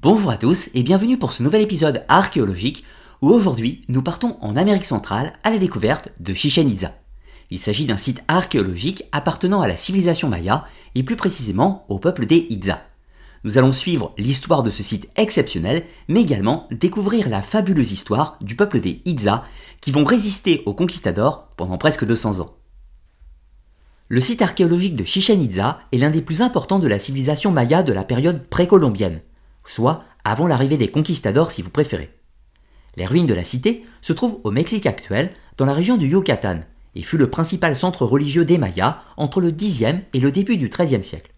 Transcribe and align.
Bonjour 0.00 0.30
à 0.30 0.36
tous 0.36 0.70
et 0.74 0.84
bienvenue 0.84 1.18
pour 1.18 1.32
ce 1.32 1.42
nouvel 1.42 1.60
épisode 1.60 2.04
archéologique 2.06 2.84
où 3.20 3.30
aujourd'hui 3.30 3.80
nous 3.88 4.00
partons 4.00 4.36
en 4.40 4.54
Amérique 4.54 4.84
centrale 4.84 5.32
à 5.42 5.50
la 5.50 5.58
découverte 5.58 6.10
de 6.20 6.34
Chichen 6.34 6.70
Itza. 6.70 6.94
Il 7.50 7.58
s'agit 7.58 7.84
d'un 7.84 7.96
site 7.96 8.22
archéologique 8.28 9.06
appartenant 9.10 9.60
à 9.60 9.66
la 9.66 9.76
civilisation 9.76 10.28
maya 10.28 10.66
et 10.94 11.02
plus 11.02 11.16
précisément 11.16 11.84
au 11.88 11.98
peuple 11.98 12.26
des 12.26 12.46
Itza. 12.48 12.80
Nous 13.42 13.58
allons 13.58 13.72
suivre 13.72 14.14
l'histoire 14.18 14.62
de 14.62 14.70
ce 14.70 14.84
site 14.84 15.08
exceptionnel, 15.16 15.84
mais 16.06 16.22
également 16.22 16.68
découvrir 16.70 17.28
la 17.28 17.42
fabuleuse 17.42 17.90
histoire 17.90 18.36
du 18.40 18.54
peuple 18.54 18.80
des 18.80 19.02
Itza 19.04 19.42
qui 19.80 19.90
vont 19.90 20.04
résister 20.04 20.62
aux 20.64 20.74
conquistadors 20.74 21.48
pendant 21.56 21.76
presque 21.76 22.06
200 22.06 22.38
ans. 22.38 22.54
Le 24.06 24.20
site 24.20 24.42
archéologique 24.42 24.94
de 24.94 25.02
Chichen 25.02 25.42
Itza 25.42 25.80
est 25.90 25.98
l'un 25.98 26.10
des 26.10 26.22
plus 26.22 26.40
importants 26.40 26.78
de 26.78 26.86
la 26.86 27.00
civilisation 27.00 27.50
maya 27.50 27.82
de 27.82 27.92
la 27.92 28.04
période 28.04 28.46
précolombienne, 28.46 29.22
soit 29.68 30.04
avant 30.24 30.46
l'arrivée 30.46 30.76
des 30.76 30.90
conquistadors 30.90 31.50
si 31.50 31.62
vous 31.62 31.70
préférez. 31.70 32.10
Les 32.96 33.06
ruines 33.06 33.26
de 33.26 33.34
la 33.34 33.44
cité 33.44 33.84
se 34.00 34.12
trouvent 34.12 34.40
au 34.44 34.50
Mexique 34.50 34.86
actuel, 34.86 35.30
dans 35.56 35.66
la 35.66 35.72
région 35.72 35.96
du 35.96 36.08
Yucatan, 36.08 36.60
et 36.94 37.02
fut 37.02 37.16
le 37.16 37.30
principal 37.30 37.76
centre 37.76 38.04
religieux 38.04 38.44
des 38.44 38.58
Mayas 38.58 39.02
entre 39.16 39.40
le 39.40 39.52
Xe 39.52 40.00
et 40.12 40.20
le 40.20 40.32
début 40.32 40.56
du 40.56 40.68
XIIIe 40.68 41.04
siècle. 41.04 41.32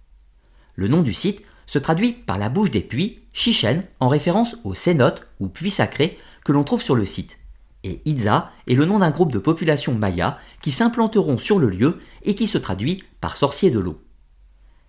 Le 0.75 0.89
nom 0.89 1.03
du 1.03 1.13
site 1.13 1.43
se 1.67 1.79
traduit 1.79 2.13
par 2.13 2.39
la 2.39 2.49
bouche 2.49 2.71
des 2.71 2.81
puits, 2.81 3.21
Chichen, 3.33 3.85
en 4.01 4.09
référence 4.09 4.57
aux 4.65 4.75
cénotes 4.75 5.27
ou 5.39 5.49
puits 5.49 5.71
sacrés 5.71 6.19
que 6.45 6.53
l'on 6.53 6.65
trouve 6.65 6.83
sur 6.83 6.97
le 6.97 7.05
site. 7.05 7.39
Et 7.85 8.01
Itza 8.05 8.51
est 8.67 8.75
le 8.75 8.85
nom 8.85 8.99
d'un 8.99 9.11
groupe 9.11 9.33
de 9.33 9.39
population 9.39 9.95
maya 9.95 10.39
qui 10.63 10.71
s'implanteront 10.71 11.39
sur 11.39 11.59
le 11.59 11.69
lieu 11.69 12.01
et 12.23 12.35
qui 12.35 12.47
se 12.47 12.59
traduit 12.59 13.05
par 13.21 13.37
sorcier 13.37 13.71
de 13.71 13.79
l'eau. 13.79 14.01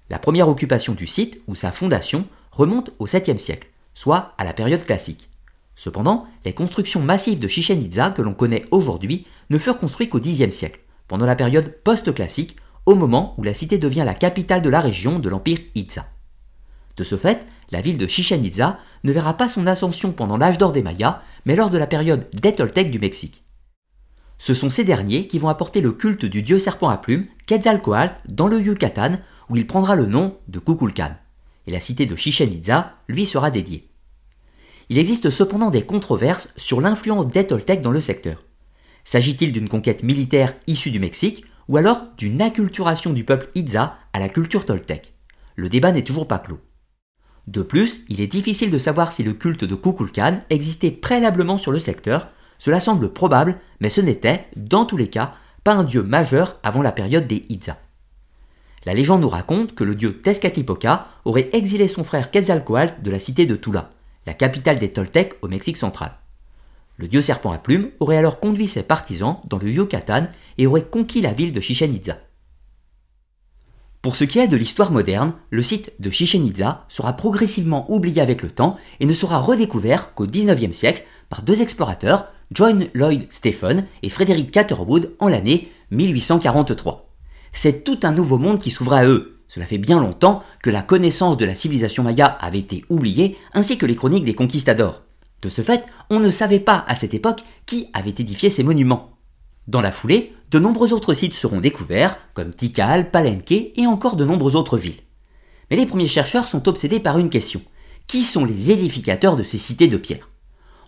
La 0.10 0.20
première 0.20 0.50
occupation 0.50 0.94
du 0.94 1.08
site, 1.08 1.42
ou 1.48 1.56
sa 1.56 1.72
fondation, 1.72 2.26
remonte 2.52 2.92
au 3.00 3.08
7e 3.08 3.38
siècle, 3.38 3.70
soit 3.94 4.34
à 4.38 4.44
la 4.44 4.54
période 4.54 4.86
classique. 4.86 5.30
Cependant, 5.76 6.28
les 6.46 6.54
constructions 6.54 7.02
massives 7.02 7.40
de 7.40 7.48
Chichen 7.48 7.82
Itza 7.82 8.12
que 8.12 8.22
l'on 8.22 8.34
connaît 8.34 8.66
aujourd'hui 8.72 9.26
ne 9.50 9.58
furent 9.58 9.80
construites 9.80 10.10
qu'au 10.10 10.20
Xe 10.20 10.52
siècle, 10.52 10.82
pendant 11.08 11.26
la 11.26 11.36
période 11.36 11.76
post-classique, 11.84 12.58
au 12.86 12.96
moment 12.96 13.36
où 13.38 13.44
la 13.44 13.54
cité 13.54 13.78
devient 13.78 14.04
la 14.06 14.14
capitale 14.14 14.62
de 14.62 14.70
la 14.70 14.82
région 14.82 15.20
de 15.20 15.30
l'empire 15.30 15.60
Itza. 15.76 16.06
De 16.98 17.04
ce 17.04 17.18
fait, 17.18 17.46
la 17.72 17.82
ville 17.82 17.98
de 17.98 18.08
Chichen 18.08 18.44
Itza 18.44 18.80
ne 19.04 19.12
verra 19.12 19.36
pas 19.36 19.50
son 19.50 19.66
ascension 19.66 20.12
pendant 20.12 20.38
l'âge 20.38 20.58
d'or 20.58 20.74
des 20.74 20.84
Mayas, 20.84 21.22
mais 21.46 21.56
lors 21.56 21.70
de 21.70 21.78
la 21.78 21.88
période 21.88 22.28
des 22.34 22.54
Toltecs 22.54 22.92
du 22.92 23.00
Mexique. 23.00 23.44
Ce 24.38 24.54
sont 24.54 24.70
ces 24.70 24.84
derniers 24.84 25.28
qui 25.28 25.40
vont 25.40 25.50
apporter 25.50 25.82
le 25.82 25.92
culte 25.92 26.26
du 26.26 26.42
dieu 26.42 26.60
serpent 26.60 26.90
à 26.90 26.98
plumes, 26.98 27.28
Quetzalcoatl, 27.46 28.16
dans 28.28 28.48
le 28.48 28.60
Yucatan, 28.60 29.18
où 29.50 29.56
il 29.56 29.68
prendra 29.68 29.96
le 29.96 30.06
nom 30.06 30.38
de 30.48 30.60
Kukulkan. 30.60 31.16
Et 31.68 31.72
la 31.72 31.80
cité 31.80 32.06
de 32.06 32.16
Chichen 32.16 32.52
Itza 32.52 32.96
lui 33.08 33.26
sera 33.26 33.52
dédiée. 33.52 33.90
Il 34.90 34.98
existe 34.98 35.30
cependant 35.30 35.70
des 35.72 35.84
controverses 35.84 36.50
sur 36.58 36.82
l'influence 36.82 37.28
des 37.28 37.48
Toltecs 37.48 37.82
dans 37.82 37.92
le 37.92 38.02
secteur. 38.02 38.44
S'agit-il 39.04 39.52
d'une 39.54 39.70
conquête 39.70 40.04
militaire 40.04 40.56
issue 40.68 40.92
du 40.92 41.00
Mexique, 41.00 41.46
ou 41.68 41.78
alors 41.78 42.04
d'une 42.18 42.42
acculturation 42.42 43.14
du 43.14 43.24
peuple 43.24 43.50
Itza 43.56 43.98
à 44.14 44.20
la 44.20 44.30
culture 44.30 44.66
Toltec? 44.66 45.14
Le 45.56 45.70
débat 45.70 45.92
n'est 45.92 46.04
toujours 46.04 46.28
pas 46.28 46.40
clos. 46.40 46.60
De 47.48 47.62
plus, 47.62 48.06
il 48.10 48.22
est 48.22 48.28
difficile 48.28 48.72
de 48.72 48.78
savoir 48.78 49.12
si 49.12 49.24
le 49.24 49.34
culte 49.34 49.64
de 49.64 49.76
Kukulkan 49.76 50.42
existait 50.50 50.92
préalablement 50.92 51.58
sur 51.58 51.72
le 51.72 51.80
secteur, 51.80 52.30
cela 52.58 52.80
semble 52.80 53.12
probable, 53.12 53.60
mais 53.80 53.90
ce 53.90 54.02
n'était, 54.02 54.48
dans 54.56 54.86
tous 54.86 54.98
les 54.98 55.10
cas, 55.10 55.36
pas 55.64 55.74
un 55.74 55.84
dieu 55.84 56.04
majeur 56.04 56.60
avant 56.64 56.82
la 56.82 56.92
période 56.92 57.28
des 57.28 57.46
Itza. 57.50 57.78
La 58.86 58.94
légende 58.94 59.22
nous 59.22 59.30
raconte 59.30 59.76
que 59.76 59.84
le 59.84 59.94
dieu 59.94 60.22
Tezcatlipoca 60.22 61.08
aurait 61.26 61.50
exilé 61.54 61.88
son 61.88 62.04
frère 62.04 62.32
Quetzalcoatl 62.32 63.02
de 63.04 63.12
la 63.12 63.20
cité 63.20 63.46
de 63.46 63.56
Tula, 63.56 63.92
la 64.26 64.34
capitale 64.34 64.80
des 64.80 64.92
Toltecs 64.92 65.36
au 65.42 65.48
Mexique 65.48 65.78
central. 65.78 66.14
Le 66.98 67.08
dieu 67.08 67.22
serpent 67.22 67.52
à 67.52 67.58
plumes 67.58 67.90
aurait 68.00 68.18
alors 68.18 68.40
conduit 68.40 68.68
ses 68.68 68.84
partisans 68.84 69.38
dans 69.48 69.60
le 69.60 69.70
Yucatan 69.70 70.28
et 70.58 70.68
aurait 70.68 70.84
conquis 70.84 71.22
la 71.22 71.34
ville 71.34 71.54
de 71.54 71.62
Chichen 71.62 71.94
Itza. 71.94 72.18
Pour 74.02 74.16
ce 74.16 74.24
qui 74.24 74.40
est 74.40 74.48
de 74.48 74.58
l'histoire 74.58 74.92
moderne, 74.92 75.34
le 75.52 75.62
site 75.62 75.94
de 76.00 76.10
Chichen 76.10 76.44
Itza 76.46 76.86
sera 76.88 77.14
progressivement 77.14 77.92
oublié 77.92 78.20
avec 78.20 78.42
le 78.42 78.50
temps 78.50 78.78
et 79.00 79.06
ne 79.06 79.14
sera 79.14 79.40
redécouvert 79.40 80.16
qu'au 80.16 80.26
XIXe 80.26 80.76
siècle 80.76 81.04
par 81.30 81.44
deux 81.44 81.62
explorateurs, 81.62 82.28
John 82.52 82.88
Lloyd 82.96 83.28
Stephen 83.30 83.86
et 84.02 84.10
Frederick 84.10 84.52
Catherwood 84.52 85.16
en 85.20 85.28
l'année 85.28 85.72
1843. 85.92 87.11
C'est 87.54 87.84
tout 87.84 88.00
un 88.04 88.12
nouveau 88.12 88.38
monde 88.38 88.60
qui 88.60 88.72
s'ouvrait 88.72 89.00
à 89.00 89.06
eux. 89.06 89.40
Cela 89.48 89.66
fait 89.66 89.78
bien 89.78 90.00
longtemps 90.00 90.44
que 90.64 90.70
la 90.70 90.82
connaissance 90.82 91.38
de 91.38 91.46
la 91.46 91.56
civilisation 91.56 92.04
maya 92.04 92.26
avait 92.26 92.60
été 92.60 92.86
oubliée, 92.90 93.38
ainsi 93.54 93.78
que 93.78 93.86
les 93.86 93.96
chroniques 93.96 94.24
des 94.24 94.36
conquistadors. 94.36 95.02
De 95.42 95.50
ce 95.50 95.62
fait, 95.62 95.84
on 96.10 96.20
ne 96.20 96.30
savait 96.30 96.60
pas 96.60 96.86
à 96.88 96.96
cette 96.96 97.14
époque 97.14 97.44
qui 97.66 97.90
avait 97.94 98.12
édifié 98.12 98.50
ces 98.50 98.64
monuments. 98.64 99.18
Dans 99.68 99.82
la 99.82 99.92
foulée, 99.92 100.34
de 100.52 100.60
nombreux 100.60 100.94
autres 100.94 101.14
sites 101.14 101.34
seront 101.34 101.60
découverts, 101.60 102.18
comme 102.34 102.54
Tikal, 102.54 103.12
Palenque 103.12 103.52
et 103.52 103.88
encore 103.88 104.16
de 104.16 104.26
nombreuses 104.26 104.56
autres 104.56 104.78
villes. 104.78 105.02
Mais 105.70 105.78
les 105.78 105.86
premiers 105.86 106.08
chercheurs 106.08 106.48
sont 106.48 106.68
obsédés 106.68 107.00
par 107.00 107.18
une 107.18 107.30
question. 107.30 107.62
Qui 108.08 108.24
sont 108.24 108.46
les 108.46 108.72
édificateurs 108.72 109.38
de 109.38 109.44
ces 109.44 109.58
cités 109.58 109.88
de 109.88 109.98
pierre? 109.98 110.30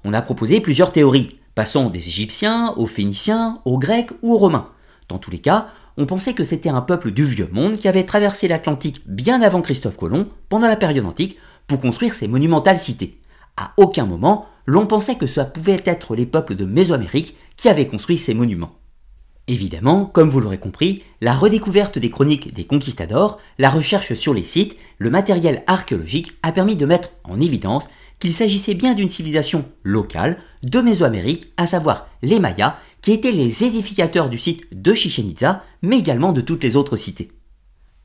On 0.03 0.13
a 0.13 0.21
proposé 0.21 0.59
plusieurs 0.59 0.91
théories, 0.91 1.39
passant 1.55 1.89
des 1.89 2.07
Égyptiens 2.09 2.73
aux 2.75 2.87
Phéniciens, 2.87 3.61
aux 3.65 3.77
Grecs 3.77 4.11
ou 4.21 4.33
aux 4.33 4.37
Romains. 4.37 4.69
Dans 5.07 5.17
tous 5.17 5.31
les 5.31 5.39
cas, 5.39 5.69
on 5.97 6.05
pensait 6.05 6.33
que 6.33 6.43
c'était 6.43 6.69
un 6.69 6.81
peuple 6.81 7.11
du 7.11 7.23
vieux 7.23 7.49
monde 7.51 7.77
qui 7.77 7.87
avait 7.87 8.05
traversé 8.05 8.47
l'Atlantique 8.47 9.01
bien 9.05 9.41
avant 9.41 9.61
Christophe 9.61 9.97
Colomb, 9.97 10.27
pendant 10.49 10.67
la 10.67 10.75
période 10.75 11.05
antique, 11.05 11.37
pour 11.67 11.79
construire 11.79 12.15
ces 12.15 12.27
monumentales 12.27 12.79
cités. 12.79 13.19
À 13.57 13.73
aucun 13.77 14.05
moment, 14.05 14.47
l'on 14.65 14.87
pensait 14.87 15.15
que 15.15 15.27
cela 15.27 15.45
pouvait 15.45 15.81
être 15.85 16.15
les 16.15 16.25
peuples 16.25 16.55
de 16.55 16.65
Mésoamérique 16.65 17.37
qui 17.57 17.69
avaient 17.69 17.87
construit 17.87 18.17
ces 18.17 18.33
monuments. 18.33 18.75
Évidemment, 19.47 20.05
comme 20.05 20.29
vous 20.29 20.39
l'aurez 20.39 20.57
compris, 20.57 21.03
la 21.19 21.33
redécouverte 21.33 21.99
des 21.99 22.09
chroniques 22.09 22.53
des 22.53 22.63
conquistadors, 22.63 23.39
la 23.59 23.69
recherche 23.69 24.13
sur 24.13 24.33
les 24.33 24.43
sites, 24.43 24.77
le 24.99 25.09
matériel 25.09 25.63
archéologique 25.67 26.31
a 26.43 26.53
permis 26.53 26.77
de 26.77 26.85
mettre 26.85 27.11
en 27.25 27.41
évidence 27.41 27.89
qu'il 28.19 28.33
s'agissait 28.33 28.73
bien 28.73 28.93
d'une 28.93 29.09
civilisation 29.09 29.65
locale 29.83 30.37
de 30.63 30.79
Mésoamérique, 30.79 31.51
à 31.57 31.67
savoir 31.67 32.07
les 32.21 32.39
Mayas, 32.39 32.77
qui 33.03 33.11
étaient 33.11 33.33
les 33.33 33.65
édificateurs 33.65 34.29
du 34.29 34.39
site 34.39 34.65
de 34.71 34.93
Chichen 34.93 35.29
Itza, 35.29 35.63
mais 35.83 35.99
également 35.99 36.31
de 36.31 36.41
toutes 36.41 36.63
les 36.63 36.77
autres 36.77 36.97
cités. 36.97 37.31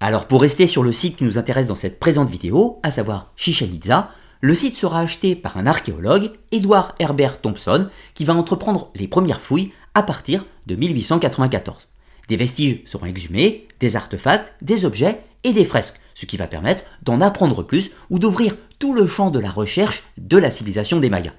Alors 0.00 0.26
pour 0.26 0.42
rester 0.42 0.66
sur 0.66 0.82
le 0.82 0.92
site 0.92 1.16
qui 1.16 1.25
nous 1.25 1.38
intéresse 1.38 1.69
dans 1.69 1.76
cette 1.76 2.00
présente 2.00 2.28
vidéo, 2.28 2.81
à 2.82 2.91
savoir 2.91 3.32
Chichen 3.37 3.72
Itza, 3.72 4.10
le 4.41 4.54
site 4.54 4.76
sera 4.76 5.00
acheté 5.00 5.37
par 5.37 5.56
un 5.56 5.66
archéologue, 5.66 6.32
Edward 6.53 6.94
Herbert 6.98 7.41
Thompson, 7.41 7.88
qui 8.14 8.25
va 8.25 8.34
entreprendre 8.34 8.91
les 8.97 9.08
premières 9.08 9.41
fouilles 9.41 9.72
à 9.94 10.03
partir 10.03 10.44
de 10.66 10.75
1894. 10.75 11.88
Des 12.28 12.37
vestiges 12.37 12.82
seront 12.84 13.06
exhumés, 13.06 13.66
des 13.81 13.94
artefacts, 13.97 14.53
des 14.62 14.84
objets 14.84 15.22
et 15.44 15.53
des 15.53 15.64
fresques, 15.64 16.00
ce 16.14 16.26
qui 16.26 16.37
va 16.37 16.48
permettre 16.48 16.82
d'en 17.03 17.20
apprendre 17.20 17.62
plus 17.62 17.92
ou 18.10 18.19
d'ouvrir 18.19 18.56
tout 18.81 18.94
le 18.94 19.06
champ 19.06 19.31
de 19.31 19.38
la 19.38 19.50
recherche 19.50 20.04
de 20.19 20.37
la 20.37 20.50
civilisation 20.50 20.98
des 20.98 21.08
Mayas. 21.08 21.32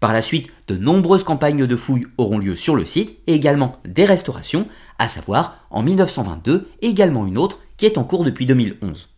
Par 0.00 0.12
la 0.12 0.22
suite, 0.22 0.48
de 0.68 0.76
nombreuses 0.76 1.24
campagnes 1.24 1.66
de 1.66 1.76
fouilles 1.76 2.06
auront 2.18 2.38
lieu 2.38 2.54
sur 2.54 2.76
le 2.76 2.84
site 2.84 3.18
et 3.26 3.34
également 3.34 3.76
des 3.86 4.04
restaurations, 4.04 4.68
à 4.98 5.08
savoir 5.08 5.66
en 5.70 5.82
1922 5.82 6.68
et 6.82 6.88
également 6.88 7.26
une 7.26 7.38
autre 7.38 7.60
qui 7.76 7.86
est 7.86 7.98
en 7.98 8.04
cours 8.04 8.24
depuis 8.24 8.46
2011. 8.46 9.08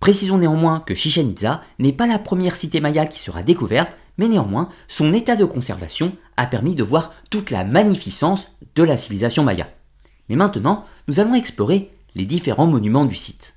Précisons 0.00 0.38
néanmoins 0.38 0.80
que 0.80 0.94
Chichen 0.94 1.30
Itza 1.30 1.62
n'est 1.78 1.92
pas 1.92 2.06
la 2.06 2.18
première 2.18 2.56
cité 2.56 2.80
maya 2.80 3.06
qui 3.06 3.20
sera 3.20 3.42
découverte, 3.42 3.96
mais 4.18 4.28
néanmoins 4.28 4.68
son 4.88 5.14
état 5.14 5.36
de 5.36 5.44
conservation 5.44 6.16
a 6.36 6.46
permis 6.46 6.74
de 6.74 6.82
voir 6.82 7.14
toute 7.30 7.50
la 7.50 7.64
magnificence 7.64 8.56
de 8.74 8.82
la 8.82 8.96
civilisation 8.96 9.44
maya. 9.44 9.68
Mais 10.28 10.36
maintenant, 10.36 10.84
nous 11.08 11.20
allons 11.20 11.34
explorer 11.34 11.90
les 12.14 12.24
différents 12.24 12.66
monuments 12.66 13.04
du 13.04 13.14
site. 13.14 13.54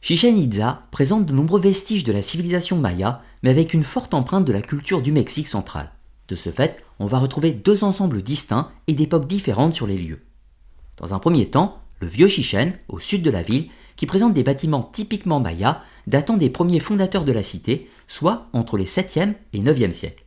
Chichen 0.00 0.38
Itza 0.38 0.82
présente 0.92 1.26
de 1.26 1.32
nombreux 1.32 1.60
vestiges 1.60 2.04
de 2.04 2.12
la 2.12 2.22
civilisation 2.22 2.76
maya, 2.76 3.22
mais 3.46 3.52
avec 3.52 3.74
une 3.74 3.84
forte 3.84 4.12
empreinte 4.12 4.44
de 4.44 4.52
la 4.52 4.60
culture 4.60 5.00
du 5.00 5.12
Mexique 5.12 5.46
central. 5.46 5.92
De 6.26 6.34
ce 6.34 6.50
fait, 6.50 6.82
on 6.98 7.06
va 7.06 7.20
retrouver 7.20 7.52
deux 7.52 7.84
ensembles 7.84 8.20
distincts 8.20 8.72
et 8.88 8.92
d'époques 8.92 9.28
différentes 9.28 9.72
sur 9.72 9.86
les 9.86 9.96
lieux. 9.96 10.20
Dans 10.96 11.14
un 11.14 11.20
premier 11.20 11.46
temps, 11.46 11.78
le 12.00 12.08
vieux 12.08 12.26
Chichen, 12.26 12.72
au 12.88 12.98
sud 12.98 13.22
de 13.22 13.30
la 13.30 13.42
ville, 13.42 13.68
qui 13.94 14.04
présente 14.04 14.34
des 14.34 14.42
bâtiments 14.42 14.82
typiquement 14.82 15.38
mayas 15.38 15.80
datant 16.08 16.36
des 16.36 16.50
premiers 16.50 16.80
fondateurs 16.80 17.24
de 17.24 17.30
la 17.30 17.44
cité, 17.44 17.88
soit 18.08 18.48
entre 18.52 18.76
les 18.76 18.84
7e 18.84 19.34
et 19.52 19.60
9e 19.60 19.92
siècles. 19.92 20.24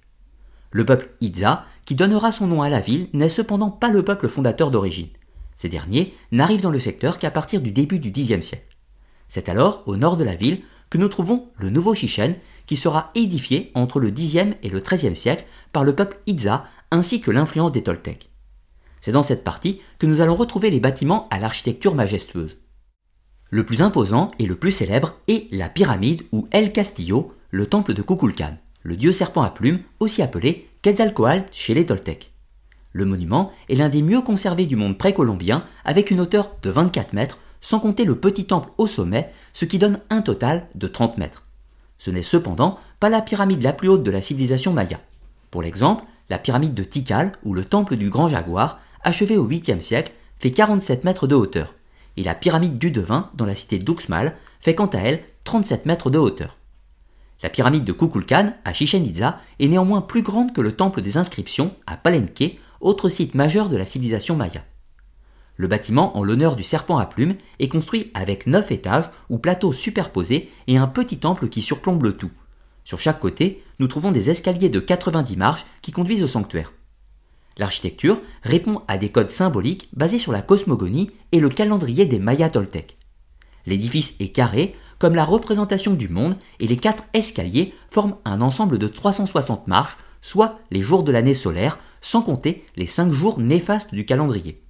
Le 0.71 0.85
peuple 0.85 1.09
Itza, 1.19 1.65
qui 1.83 1.95
donnera 1.95 2.31
son 2.31 2.47
nom 2.47 2.61
à 2.61 2.69
la 2.69 2.79
ville, 2.79 3.09
n'est 3.11 3.27
cependant 3.27 3.69
pas 3.69 3.89
le 3.89 4.05
peuple 4.05 4.29
fondateur 4.29 4.71
d'origine. 4.71 5.09
Ces 5.57 5.67
derniers 5.67 6.13
n'arrivent 6.31 6.61
dans 6.61 6.71
le 6.71 6.79
secteur 6.79 7.19
qu'à 7.19 7.31
partir 7.31 7.59
du 7.59 7.71
début 7.71 7.99
du 7.99 8.13
Xe 8.13 8.39
siècle. 8.39 8.77
C'est 9.27 9.49
alors, 9.49 9.83
au 9.87 9.97
nord 9.97 10.15
de 10.15 10.23
la 10.23 10.35
ville, 10.35 10.61
que 10.89 10.97
nous 10.97 11.09
trouvons 11.09 11.47
le 11.57 11.69
nouveau 11.69 11.93
Chichen, 11.93 12.35
qui 12.69 12.75
sera 12.75 13.09
édifié 13.15 13.71
entre 13.73 13.99
le 13.99 14.11
Xe 14.11 14.53
et 14.61 14.69
le 14.69 14.79
XIIIe 14.79 15.15
siècle 15.15 15.45
par 15.73 15.83
le 15.83 15.95
peuple 15.95 16.19
Itza 16.27 16.67
ainsi 16.91 17.19
que 17.19 17.31
l'influence 17.31 17.71
des 17.71 17.81
Toltecs. 17.81 18.29
C'est 19.01 19.11
dans 19.11 19.23
cette 19.23 19.43
partie 19.43 19.81
que 19.97 20.05
nous 20.05 20.21
allons 20.21 20.35
retrouver 20.35 20.69
les 20.69 20.79
bâtiments 20.79 21.27
à 21.31 21.39
l'architecture 21.39 21.95
majestueuse. 21.95 22.59
Le 23.49 23.65
plus 23.65 23.81
imposant 23.81 24.29
et 24.37 24.45
le 24.45 24.53
plus 24.53 24.71
célèbre 24.71 25.15
est 25.27 25.51
la 25.51 25.67
pyramide 25.67 26.21
ou 26.31 26.47
El 26.51 26.71
Castillo, 26.71 27.33
le 27.49 27.65
temple 27.65 27.95
de 27.95 28.03
Kukulkan, 28.03 28.59
le 28.83 28.95
dieu 28.95 29.13
serpent 29.13 29.41
à 29.41 29.49
plumes, 29.49 29.79
aussi 29.99 30.21
appelé 30.21 30.69
Quetzalcoatl 30.83 31.45
chez 31.51 31.73
les 31.73 31.87
Toltecs. 31.87 32.31
Le 32.91 33.05
monument 33.05 33.51
est 33.67 33.75
l'un 33.77 33.89
des 33.89 34.03
mieux 34.03 34.21
conservés 34.21 34.67
du 34.67 34.75
monde 34.75 34.95
précolombien 34.95 35.65
avec 35.85 36.11
une 36.11 36.21
hauteur 36.21 36.51
de 36.61 36.69
24 36.69 37.13
mètres, 37.13 37.39
sans 37.61 37.79
compter 37.79 38.05
le 38.05 38.19
petit 38.19 38.45
temple 38.45 38.69
au 38.77 38.85
sommet, 38.85 39.33
ce 39.53 39.65
qui 39.65 39.79
donne 39.79 40.01
un 40.11 40.21
total 40.21 40.67
de 40.75 40.85
30 40.85 41.17
mètres. 41.17 41.48
Ce 41.99 42.09
n'est 42.09 42.23
cependant 42.23 42.79
pas 42.99 43.09
la 43.09 43.21
pyramide 43.21 43.61
la 43.61 43.73
plus 43.73 43.89
haute 43.89 44.03
de 44.03 44.09
la 44.09 44.23
civilisation 44.23 44.73
maya. 44.73 44.99
Pour 45.51 45.61
l'exemple, 45.61 46.03
la 46.29 46.39
pyramide 46.39 46.73
de 46.73 46.83
Tikal 46.83 47.33
ou 47.43 47.53
le 47.53 47.65
temple 47.65 47.95
du 47.95 48.09
Grand 48.09 48.29
Jaguar, 48.29 48.79
achevé 49.03 49.37
au 49.37 49.47
8e 49.47 49.81
siècle, 49.81 50.13
fait 50.39 50.51
47 50.51 51.03
mètres 51.03 51.27
de 51.27 51.35
hauteur, 51.35 51.75
et 52.17 52.23
la 52.23 52.35
pyramide 52.35 52.77
du 52.77 52.91
Devin, 52.91 53.29
dans 53.35 53.45
la 53.45 53.55
cité 53.55 53.77
d'Uxmal, 53.77 54.35
fait 54.59 54.75
quant 54.75 54.87
à 54.87 54.97
elle 54.97 55.23
37 55.43 55.85
mètres 55.85 56.09
de 56.09 56.17
hauteur. 56.17 56.55
La 57.41 57.49
pyramide 57.49 57.85
de 57.85 57.93
Kukulkan, 57.93 58.53
à 58.65 58.73
Chichen 58.73 59.05
Itza, 59.05 59.39
est 59.59 59.67
néanmoins 59.67 60.01
plus 60.01 60.21
grande 60.21 60.53
que 60.53 60.61
le 60.61 60.75
temple 60.75 61.01
des 61.01 61.17
inscriptions, 61.17 61.73
à 61.87 61.95
Palenque, 61.95 62.57
autre 62.81 63.09
site 63.09 63.35
majeur 63.35 63.69
de 63.69 63.77
la 63.77 63.85
civilisation 63.85 64.35
maya. 64.35 64.63
Le 65.59 65.67
bâtiment, 65.67 66.17
en 66.17 66.23
l'honneur 66.23 66.55
du 66.55 66.63
serpent 66.63 66.99
à 66.99 67.05
plumes, 67.05 67.35
est 67.59 67.67
construit 67.67 68.11
avec 68.13 68.47
9 68.47 68.71
étages 68.71 69.09
ou 69.29 69.39
plateaux 69.39 69.73
superposés 69.73 70.49
et 70.67 70.77
un 70.77 70.87
petit 70.87 71.17
temple 71.17 71.49
qui 71.49 71.61
surplombe 71.61 72.01
le 72.01 72.15
tout. 72.15 72.31
Sur 72.85 73.01
chaque 73.01 73.19
côté, 73.19 73.61
nous 73.77 73.89
trouvons 73.89 74.13
des 74.13 74.29
escaliers 74.29 74.69
de 74.69 74.79
90 74.79 75.35
marches 75.35 75.65
qui 75.81 75.91
conduisent 75.91 76.23
au 76.23 76.27
sanctuaire. 76.27 76.71
L'architecture 77.57 78.21
répond 78.41 78.83
à 78.87 78.97
des 78.97 79.09
codes 79.09 79.31
symboliques 79.31 79.89
basés 79.91 80.17
sur 80.17 80.31
la 80.31 80.41
cosmogonie 80.41 81.11
et 81.33 81.41
le 81.41 81.49
calendrier 81.49 82.05
des 82.05 82.19
Mayas 82.19 82.51
toltecs. 82.51 82.97
L'édifice 83.65 84.15
est 84.21 84.29
carré, 84.29 84.77
comme 84.97 85.15
la 85.15 85.25
représentation 85.25 85.93
du 85.93 86.07
monde, 86.07 86.37
et 86.61 86.67
les 86.67 86.77
quatre 86.77 87.03
escaliers 87.13 87.73
forment 87.89 88.15
un 88.23 88.39
ensemble 88.39 88.77
de 88.77 88.87
360 88.87 89.67
marches, 89.67 89.97
soit 90.21 90.57
les 90.71 90.81
jours 90.81 91.03
de 91.03 91.11
l'année 91.11 91.33
solaire, 91.33 91.79
sans 91.99 92.21
compter 92.21 92.63
les 92.77 92.87
cinq 92.87 93.11
jours 93.11 93.41
néfastes 93.41 93.93
du 93.93 94.05
calendrier. 94.05 94.63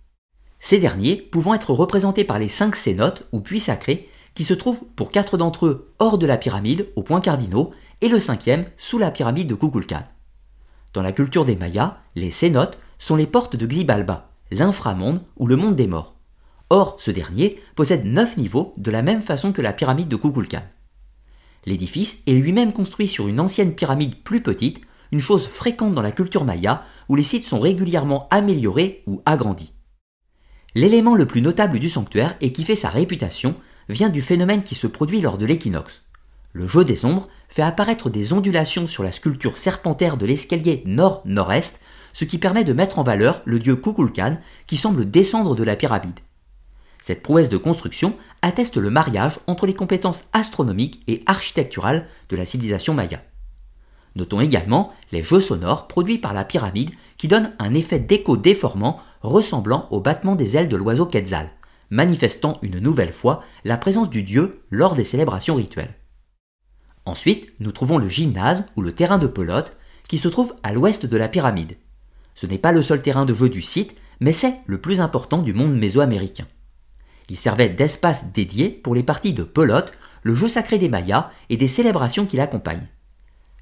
Ces 0.59 0.79
derniers 0.79 1.15
pouvant 1.15 1.53
être 1.53 1.73
représentés 1.73 2.23
par 2.23 2.39
les 2.39 2.49
cinq 2.49 2.75
cénotes 2.75 3.27
ou 3.31 3.39
puits 3.39 3.59
sacrés, 3.59 4.09
qui 4.35 4.43
se 4.43 4.53
trouvent 4.53 4.85
pour 4.95 5.11
quatre 5.11 5.37
d'entre 5.37 5.65
eux 5.65 5.93
hors 5.99 6.17
de 6.17 6.25
la 6.25 6.37
pyramide, 6.37 6.87
aux 6.95 7.03
points 7.03 7.21
cardinaux, 7.21 7.71
et 8.01 8.09
le 8.09 8.19
cinquième 8.19 8.65
sous 8.77 8.97
la 8.97 9.11
pyramide 9.11 9.47
de 9.47 9.55
Kukulkan. 9.55 10.03
Dans 10.93 11.01
la 11.01 11.11
culture 11.11 11.45
des 11.45 11.55
Mayas, 11.55 11.97
les 12.15 12.31
cénotes 12.31 12.77
sont 12.97 13.15
les 13.15 13.27
portes 13.27 13.55
de 13.55 13.65
Xibalba, 13.65 14.29
l'inframonde 14.51 15.23
ou 15.37 15.47
le 15.47 15.55
monde 15.55 15.75
des 15.75 15.87
morts. 15.87 16.15
Or, 16.69 16.97
ce 16.99 17.11
dernier 17.11 17.61
possède 17.75 18.05
neuf 18.05 18.37
niveaux 18.37 18.73
de 18.77 18.91
la 18.91 19.01
même 19.01 19.21
façon 19.21 19.51
que 19.51 19.61
la 19.61 19.73
pyramide 19.73 20.07
de 20.07 20.15
Kukulkan. 20.15 20.63
L'édifice 21.65 22.21
est 22.27 22.33
lui-même 22.33 22.73
construit 22.73 23.07
sur 23.07 23.27
une 23.27 23.39
ancienne 23.39 23.73
pyramide 23.73 24.23
plus 24.23 24.41
petite, 24.41 24.81
une 25.11 25.19
chose 25.19 25.47
fréquente 25.47 25.95
dans 25.95 26.01
la 26.01 26.11
culture 26.11 26.45
maya 26.45 26.83
où 27.09 27.15
les 27.15 27.23
sites 27.23 27.45
sont 27.45 27.59
régulièrement 27.59 28.27
améliorés 28.29 29.03
ou 29.07 29.21
agrandis. 29.25 29.73
L'élément 30.75 31.15
le 31.15 31.25
plus 31.25 31.41
notable 31.41 31.79
du 31.79 31.89
sanctuaire 31.89 32.35
et 32.41 32.53
qui 32.53 32.63
fait 32.63 32.75
sa 32.75 32.89
réputation 32.89 33.55
vient 33.89 34.09
du 34.09 34.21
phénomène 34.21 34.63
qui 34.63 34.75
se 34.75 34.87
produit 34.87 35.21
lors 35.21 35.37
de 35.37 35.45
l'équinoxe. 35.45 36.03
Le 36.53 36.67
jeu 36.67 36.85
des 36.85 37.05
ombres 37.05 37.27
fait 37.47 37.63
apparaître 37.63 38.09
des 38.09 38.33
ondulations 38.33 38.87
sur 38.87 39.03
la 39.03 39.11
sculpture 39.11 39.57
serpentaire 39.57 40.17
de 40.17 40.25
l'escalier 40.25 40.83
nord-nord-est, 40.85 41.81
ce 42.13 42.25
qui 42.25 42.37
permet 42.37 42.63
de 42.63 42.73
mettre 42.73 42.99
en 42.99 43.03
valeur 43.03 43.41
le 43.45 43.59
dieu 43.59 43.75
Kukulkan 43.75 44.37
qui 44.67 44.77
semble 44.77 45.09
descendre 45.09 45.55
de 45.55 45.63
la 45.63 45.75
pyramide. 45.75 46.19
Cette 47.01 47.23
prouesse 47.23 47.49
de 47.49 47.57
construction 47.57 48.15
atteste 48.41 48.77
le 48.77 48.89
mariage 48.89 49.39
entre 49.47 49.65
les 49.65 49.73
compétences 49.73 50.25
astronomiques 50.33 51.01
et 51.07 51.23
architecturales 51.25 52.07
de 52.29 52.35
la 52.35 52.45
civilisation 52.45 52.93
maya. 52.93 53.21
Notons 54.19 54.41
également 54.41 54.93
les 55.13 55.23
jeux 55.23 55.39
sonores 55.39 55.87
produits 55.87 56.17
par 56.17 56.33
la 56.33 56.43
pyramide 56.43 56.91
qui 57.17 57.29
donnent 57.29 57.53
un 57.57 57.73
effet 57.73 57.99
d'écho 57.99 58.35
déformant 58.35 58.99
ressemblant 59.21 59.87
au 59.91 60.01
battement 60.01 60.35
des 60.35 60.57
ailes 60.57 60.67
de 60.67 60.75
l'oiseau 60.75 61.05
Quetzal, 61.05 61.49
manifestant 61.89 62.57
une 62.61 62.79
nouvelle 62.79 63.13
fois 63.13 63.43
la 63.63 63.77
présence 63.77 64.09
du 64.09 64.21
dieu 64.21 64.61
lors 64.71 64.95
des 64.95 65.05
célébrations 65.05 65.55
rituelles. 65.55 65.95
Ensuite, 67.05 67.53
nous 67.61 67.71
trouvons 67.71 67.97
le 67.97 68.09
gymnase 68.09 68.65
ou 68.75 68.81
le 68.81 68.91
terrain 68.91 69.19
de 69.19 69.27
pelote 69.27 69.77
qui 70.09 70.17
se 70.17 70.27
trouve 70.27 70.53
à 70.63 70.73
l'ouest 70.73 71.05
de 71.05 71.17
la 71.17 71.29
pyramide. 71.29 71.77
Ce 72.35 72.45
n'est 72.45 72.57
pas 72.57 72.73
le 72.73 72.81
seul 72.81 73.01
terrain 73.01 73.25
de 73.25 73.33
jeu 73.33 73.47
du 73.47 73.61
site, 73.61 73.95
mais 74.19 74.33
c'est 74.33 74.55
le 74.65 74.81
plus 74.81 74.99
important 74.99 75.41
du 75.41 75.53
monde 75.53 75.77
mésoaméricain. 75.77 76.47
Il 77.29 77.37
servait 77.37 77.69
d'espace 77.69 78.33
dédié 78.33 78.69
pour 78.69 78.95
les 78.95 79.03
parties 79.03 79.33
de 79.33 79.43
pelote, 79.43 79.93
le 80.23 80.35
jeu 80.35 80.49
sacré 80.49 80.77
des 80.77 80.89
Mayas 80.89 81.31
et 81.49 81.55
des 81.55 81.69
célébrations 81.69 82.25
qui 82.25 82.35
l'accompagnent. 82.35 82.87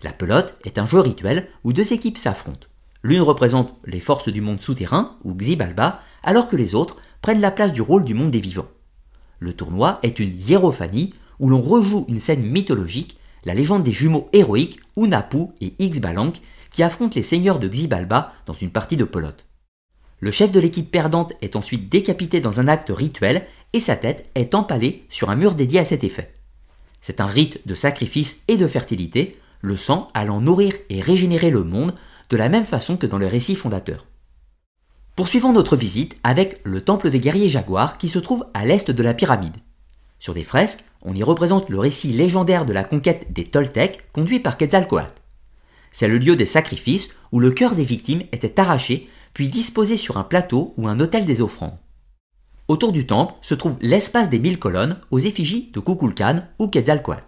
La 0.04 0.12
pelote 0.12 0.56
est 0.64 0.78
un 0.78 0.86
jeu 0.86 1.00
rituel 1.00 1.48
où 1.64 1.74
deux 1.74 1.94
équipes 1.94 2.18
s'affrontent. 2.18 2.68
L'une 3.04 3.22
représente 3.22 3.74
les 3.86 4.00
forces 4.00 4.30
du 4.30 4.42
monde 4.42 4.62
souterrain, 4.62 5.18
ou 5.24 5.34
Xibalba, 5.34 6.02
alors 6.24 6.50
que 6.50 6.56
les 6.56 6.76
autres 6.76 6.98
prennent 7.22 7.42
la 7.42 7.52
place 7.52 7.74
du 7.74 7.82
rôle 7.82 8.04
du 8.04 8.14
monde 8.14 8.32
des 8.32 8.40
vivants. 8.40 8.68
Le 9.40 9.54
tournoi 9.54 10.00
est 10.04 10.20
une 10.20 10.36
hiérophanie 10.36 11.14
où 11.40 11.50
l'on 11.50 11.62
rejoue 11.62 12.06
une 12.08 12.20
scène 12.20 12.44
mythologique, 12.44 13.18
la 13.46 13.54
légende 13.54 13.84
des 13.84 13.92
jumeaux 13.92 14.30
héroïques 14.34 14.80
Unapu 14.98 15.48
et 15.62 15.72
Xbalanque 15.80 16.42
qui 16.72 16.84
affrontent 16.84 17.16
les 17.16 17.24
seigneurs 17.24 17.60
de 17.60 17.68
Xibalba 17.68 18.34
dans 18.46 18.54
une 18.54 18.72
partie 18.72 18.98
de 18.98 19.04
pelote. 19.04 19.46
Le 20.20 20.32
chef 20.32 20.52
de 20.52 20.60
l'équipe 20.60 20.90
perdante 20.90 21.34
est 21.42 21.56
ensuite 21.56 21.90
décapité 21.90 22.40
dans 22.40 22.60
un 22.60 22.68
acte 22.68 22.90
rituel 22.90 23.46
et 23.74 23.80
sa 23.80 23.96
tête 23.96 24.30
est 24.34 24.56
empalée 24.56 25.06
sur 25.10 25.30
un 25.30 25.36
mur 25.36 25.54
dédié 25.54 25.80
à 25.80 25.86
cet 25.86 26.04
effet. 26.04 26.34
C'est 27.02 27.22
un 27.22 27.28
rite 27.28 27.66
de 27.68 27.76
sacrifice 27.76 28.44
et 28.48 28.58
de 28.58 28.68
fertilité, 28.68 29.38
le 29.68 29.78
sang 29.78 30.08
allant 30.14 30.42
nourrir 30.42 30.74
et 30.90 31.02
régénérer 31.02 31.52
le 31.52 31.64
monde 31.64 31.94
de 32.30 32.38
la 32.38 32.50
même 32.50 32.66
façon 32.66 32.98
que 32.98 33.06
dans 33.06 33.20
le 33.20 33.28
récit 33.28 33.56
fondateur. 33.56 34.08
Poursuivons 35.16 35.54
notre 35.54 35.76
visite 35.76 36.18
avec 36.24 36.60
le 36.64 36.82
temple 36.82 37.10
des 37.10 37.20
guerriers 37.20 37.50
jaguars 37.50 37.98
qui 37.98 38.08
se 38.08 38.20
trouve 38.20 38.46
à 38.54 38.66
l'est 38.66 38.90
de 38.90 39.04
la 39.04 39.14
pyramide. 39.14 39.56
Sur 40.20 40.34
des 40.34 40.44
fresques, 40.44 40.84
on 41.04 41.14
y 41.14 41.24
représente 41.24 41.70
le 41.70 41.80
récit 41.80 42.12
légendaire 42.14 42.66
de 42.66 42.74
la 42.74 42.84
conquête 42.84 43.32
des 43.34 43.44
Toltecs 43.44 44.12
conduit 44.14 44.40
par 44.40 44.58
Quetzalcoatl. 44.58 45.12
C'est 45.92 46.08
le 46.08 46.18
lieu 46.18 46.36
des 46.36 46.46
sacrifices 46.46 47.16
où 47.32 47.40
le 47.40 47.52
cœur 47.52 47.76
des 47.76 47.84
victimes 47.84 48.24
était 48.32 48.60
arraché 48.60 49.10
puis 49.34 49.50
disposé 49.50 49.98
sur 49.98 50.18
un 50.18 50.24
plateau 50.24 50.74
ou 50.78 50.88
un 50.88 51.00
autel 51.00 51.26
des 51.26 51.42
offrandes. 51.42 51.78
Autour 52.68 52.92
du 52.92 53.06
temple 53.06 53.34
se 53.42 53.56
trouve 53.56 53.78
l'espace 53.82 54.30
des 54.30 54.40
mille 54.40 54.60
colonnes 54.60 55.00
aux 55.12 55.20
effigies 55.20 55.72
de 55.74 55.80
Kukulkan 55.80 56.44
ou 56.60 56.68
Quetzalcoatl. 56.68 57.24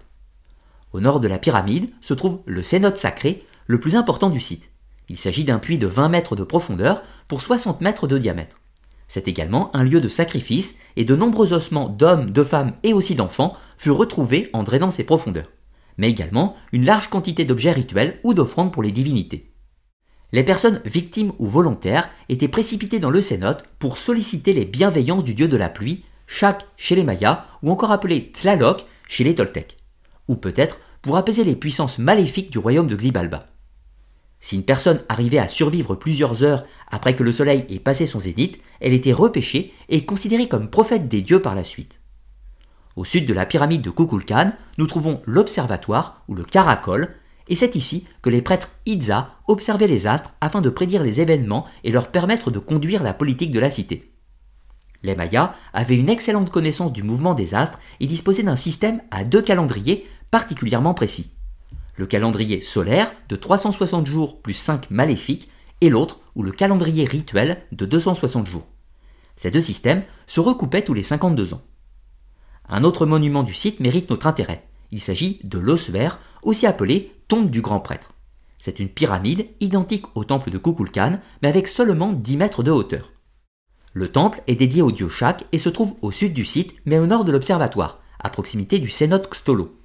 Au 0.92 1.00
nord 1.02 1.20
de 1.20 1.28
la 1.28 1.38
pyramide 1.38 1.92
se 2.02 2.14
trouve 2.14 2.42
le 2.46 2.64
cénote 2.64 2.98
sacré, 2.98 3.46
le 3.68 3.80
plus 3.80 3.96
important 3.96 4.30
du 4.30 4.40
site. 4.40 4.72
Il 5.10 5.18
s'agit 5.18 5.44
d'un 5.44 5.60
puits 5.60 5.78
de 5.78 5.88
20 5.88 6.10
mètres 6.10 6.36
de 6.36 6.44
profondeur 6.44 7.04
pour 7.28 7.42
60 7.42 7.82
mètres 7.82 8.08
de 8.08 8.18
diamètre. 8.18 8.60
C'est 9.08 9.28
également 9.28 9.76
un 9.76 9.84
lieu 9.84 10.02
de 10.02 10.08
sacrifice 10.08 10.80
et 10.96 11.04
de 11.04 11.16
nombreux 11.16 11.54
ossements 11.54 11.90
d'hommes, 11.90 12.30
de 12.30 12.44
femmes 12.44 12.74
et 12.84 12.94
aussi 12.94 13.16
d'enfants 13.16 13.58
furent 13.78 13.98
retrouvés 13.98 14.50
en 14.54 14.64
drainant 14.64 14.92
ces 14.92 15.04
profondeurs, 15.04 15.52
mais 15.98 16.10
également 16.10 16.56
une 16.72 16.86
large 16.86 17.10
quantité 17.10 17.44
d'objets 17.44 17.72
rituels 17.72 18.20
ou 18.24 18.34
d'offrandes 18.36 18.72
pour 18.72 18.84
les 18.84 18.92
divinités. 18.92 19.52
Les 20.32 20.44
personnes 20.44 20.80
victimes 20.86 21.34
ou 21.40 21.48
volontaires 21.48 22.08
étaient 22.30 22.48
précipitées 22.48 23.00
dans 23.00 23.10
le 23.10 23.22
cénote 23.22 23.64
pour 23.80 23.98
solliciter 23.98 24.54
les 24.54 24.66
bienveillances 24.66 25.24
du 25.24 25.34
dieu 25.34 25.48
de 25.48 25.58
la 25.58 25.70
pluie, 25.70 26.04
Shak 26.28 26.68
chez 26.78 26.96
les 26.96 27.04
Mayas 27.04 27.48
ou 27.64 27.72
encore 27.72 27.92
appelé 27.92 28.32
Tlaloc 28.32 28.86
chez 29.08 29.24
les 29.24 29.34
Toltecs, 29.34 29.79
ou 30.30 30.36
peut-être 30.36 30.80
pour 31.02 31.18
apaiser 31.18 31.44
les 31.44 31.58
puissances 31.58 31.98
maléfiques 31.98 32.52
du 32.52 32.60
royaume 32.60 32.88
de 32.88 32.96
Xibalba. 32.96 33.48
Si 34.40 34.56
une 34.56 34.64
personne 34.64 35.02
arrivait 35.10 35.40
à 35.40 35.50
survivre 35.50 35.96
plusieurs 35.96 36.44
heures 36.44 36.66
après 36.90 37.16
que 37.16 37.24
le 37.24 37.34
soleil 37.34 37.66
ait 37.70 37.80
passé 37.80 38.06
son 38.06 38.22
zénith, 38.22 38.62
elle 38.80 38.94
était 38.94 39.12
repêchée 39.12 39.74
et 39.90 40.06
considérée 40.06 40.48
comme 40.48 40.70
prophète 40.70 41.10
des 41.10 41.22
dieux 41.22 41.42
par 41.42 41.56
la 41.56 41.66
suite. 41.66 42.00
Au 42.96 43.04
sud 43.04 43.26
de 43.26 43.34
la 43.34 43.46
pyramide 43.46 43.82
de 43.82 43.90
Kukulkan, 43.90 44.54
nous 44.78 44.88
trouvons 44.88 45.22
l'observatoire 45.26 46.24
ou 46.28 46.36
le 46.36 46.44
caracol, 46.44 47.16
et 47.50 47.56
c'est 47.56 47.76
ici 47.76 48.08
que 48.22 48.30
les 48.30 48.42
prêtres 48.42 48.70
Idza 48.86 49.36
observaient 49.48 49.88
les 49.88 50.08
astres 50.08 50.34
afin 50.40 50.62
de 50.62 50.70
prédire 50.70 51.04
les 51.04 51.20
événements 51.20 51.68
et 51.84 51.92
leur 51.92 52.10
permettre 52.10 52.52
de 52.52 52.60
conduire 52.60 53.04
la 53.04 53.14
politique 53.14 53.52
de 53.52 53.60
la 53.60 53.70
cité. 53.70 54.14
Les 55.02 55.16
Mayas 55.16 55.56
avaient 55.74 55.98
une 55.98 56.10
excellente 56.10 56.50
connaissance 56.52 56.92
du 56.92 57.04
mouvement 57.04 57.34
des 57.34 57.56
astres 57.56 57.80
et 58.00 58.08
disposaient 58.08 58.44
d'un 58.44 58.58
système 58.58 59.02
à 59.12 59.24
deux 59.24 59.42
calendriers 59.42 60.06
particulièrement 60.32 60.94
précis 60.94 61.32
le 62.00 62.08
calendrier 62.08 62.62
solaire 62.62 63.12
de 63.28 63.36
360 63.36 64.08
jours 64.08 64.42
plus 64.42 64.54
5 64.54 64.90
maléfiques 64.90 65.50
et 65.82 65.90
l'autre 65.90 66.22
ou 66.34 66.44
le 66.44 66.52
calendrier 66.52 67.04
rituel 67.04 67.62
de 67.74 67.86
260 67.86 68.48
jours. 68.48 68.66
Ces 69.36 69.52
deux 69.52 69.62
systèmes 69.62 70.04
se 70.26 70.40
recoupaient 70.40 70.82
tous 70.82 70.94
les 70.94 71.04
52 71.04 71.54
ans. 71.54 71.62
Un 72.70 72.86
autre 72.86 73.06
monument 73.06 73.44
du 73.44 73.54
site 73.54 73.82
mérite 73.82 74.10
notre 74.10 74.28
intérêt. 74.28 74.66
Il 74.92 75.02
s'agit 75.02 75.42
de 75.44 75.60
l'ossuaire, 75.60 76.20
aussi 76.42 76.66
appelé 76.66 77.12
tombe 77.28 77.50
du 77.50 77.62
grand 77.62 77.82
prêtre. 77.82 78.14
C'est 78.58 78.80
une 78.80 78.90
pyramide 78.90 79.48
identique 79.60 80.06
au 80.16 80.24
temple 80.24 80.52
de 80.52 80.58
Kukulkan, 80.58 81.20
mais 81.42 81.50
avec 81.50 81.68
seulement 81.68 82.14
10 82.14 82.38
mètres 82.38 82.64
de 82.64 82.72
hauteur. 82.72 83.12
Le 83.94 84.10
temple 84.10 84.42
est 84.48 84.56
dédié 84.56 84.82
au 84.82 84.92
dieu 84.92 85.10
Shak 85.10 85.46
et 85.52 85.58
se 85.58 85.70
trouve 85.70 85.96
au 86.02 86.12
sud 86.12 86.34
du 86.34 86.46
site, 86.46 86.76
mais 86.86 86.98
au 86.98 87.08
nord 87.08 87.26
de 87.26 87.32
l'observatoire, 87.32 88.00
à 88.20 88.30
proximité 88.30 88.80
du 88.80 88.90
cénote 88.90 89.30
Xtolo. 89.30 89.79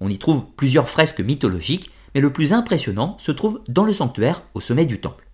On 0.00 0.08
y 0.08 0.18
trouve 0.18 0.46
plusieurs 0.56 0.88
fresques 0.88 1.20
mythologiques, 1.20 1.90
mais 2.14 2.20
le 2.20 2.32
plus 2.32 2.52
impressionnant 2.52 3.16
se 3.18 3.32
trouve 3.32 3.60
dans 3.68 3.84
le 3.84 3.92
sanctuaire 3.92 4.42
au 4.54 4.60
sommet 4.60 4.86
du 4.86 5.00
temple. 5.00 5.28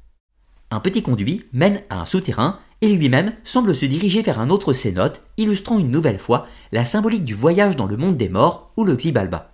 Un 0.71 0.81
petit 0.81 1.03
conduit 1.03 1.45
mène 1.53 1.83
à 1.91 2.01
un 2.01 2.05
souterrain 2.05 2.59
et 2.81 2.89
lui-même 2.89 3.33
semble 3.45 3.75
se 3.75 3.87
diriger 3.87 4.23
vers 4.23 4.41
un 4.41 4.51
autre 4.51 4.73
cénote, 4.73 5.21
illustrant 5.37 5.79
une 5.79 5.91
nouvelle 5.91 6.19
fois 6.19 6.47
la 6.73 6.85
symbolique 6.85 7.25
du 7.25 7.35
voyage 7.35 7.77
dans 7.77 7.87
le 7.87 7.97
monde 7.97 8.17
des 8.17 8.29
morts 8.29 8.73
ou 8.77 8.85
le 8.85 8.97
Xibalba. 8.97 9.53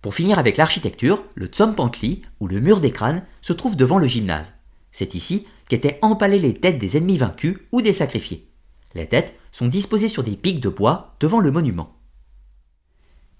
Pour 0.00 0.14
finir 0.14 0.38
avec 0.38 0.56
l'architecture, 0.56 1.24
le 1.34 1.46
Tsompantli, 1.46 2.22
ou 2.40 2.48
le 2.48 2.60
mur 2.60 2.80
des 2.80 2.90
crânes, 2.90 3.24
se 3.40 3.52
trouve 3.52 3.76
devant 3.76 3.98
le 3.98 4.06
gymnase. 4.06 4.54
C'est 4.90 5.14
ici 5.14 5.46
qu'étaient 5.68 5.98
empalées 6.02 6.38
les 6.38 6.54
têtes 6.54 6.78
des 6.78 6.96
ennemis 6.96 7.18
vaincus 7.18 7.58
ou 7.70 7.82
des 7.82 7.92
sacrifiés. 7.92 8.48
Les 8.94 9.06
têtes 9.06 9.34
sont 9.52 9.68
disposées 9.68 10.08
sur 10.08 10.24
des 10.24 10.36
pics 10.36 10.60
de 10.60 10.68
bois 10.68 11.14
devant 11.20 11.40
le 11.40 11.50
monument. 11.50 11.94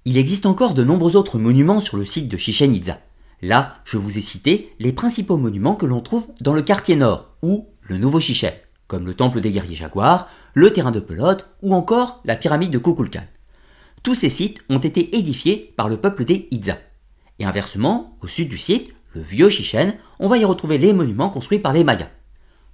Il 0.04 0.16
existe 0.16 0.46
encore 0.46 0.74
de 0.74 0.82
nombreux 0.82 1.14
autres 1.14 1.38
monuments 1.38 1.80
sur 1.80 1.96
le 1.96 2.04
site 2.04 2.28
de 2.28 2.36
Chichen 2.36 2.74
Itza. 2.74 2.98
Là, 3.40 3.76
je 3.84 3.98
vous 3.98 4.18
ai 4.18 4.20
cité 4.20 4.74
les 4.80 4.90
principaux 4.90 5.36
monuments 5.36 5.76
que 5.76 5.86
l'on 5.86 6.00
trouve 6.00 6.26
dans 6.40 6.54
le 6.54 6.62
quartier 6.62 6.96
nord, 6.96 7.28
ou 7.40 7.68
le 7.82 7.98
Nouveau 7.98 8.18
Chichen, 8.18 8.52
comme 8.88 9.06
le 9.06 9.14
temple 9.14 9.40
des 9.40 9.52
guerriers 9.52 9.76
jaguars, 9.76 10.28
le 10.54 10.72
terrain 10.72 10.90
de 10.90 10.98
pelote 10.98 11.48
ou 11.62 11.72
encore 11.72 12.20
la 12.24 12.34
pyramide 12.34 12.72
de 12.72 12.78
Kukulkan. 12.78 13.22
Tous 14.02 14.16
ces 14.16 14.28
sites 14.28 14.58
ont 14.68 14.78
été 14.78 15.16
édifiés 15.16 15.72
par 15.76 15.88
le 15.88 15.96
peuple 15.96 16.24
des 16.24 16.48
Itza. 16.50 16.78
Et 17.38 17.44
inversement, 17.44 18.16
au 18.22 18.26
sud 18.26 18.48
du 18.48 18.58
site, 18.58 18.92
le 19.14 19.22
vieux 19.22 19.50
Chichen, 19.50 19.94
on 20.18 20.26
va 20.26 20.36
y 20.36 20.44
retrouver 20.44 20.78
les 20.78 20.92
monuments 20.92 21.30
construits 21.30 21.60
par 21.60 21.72
les 21.72 21.84
Mayas. 21.84 22.10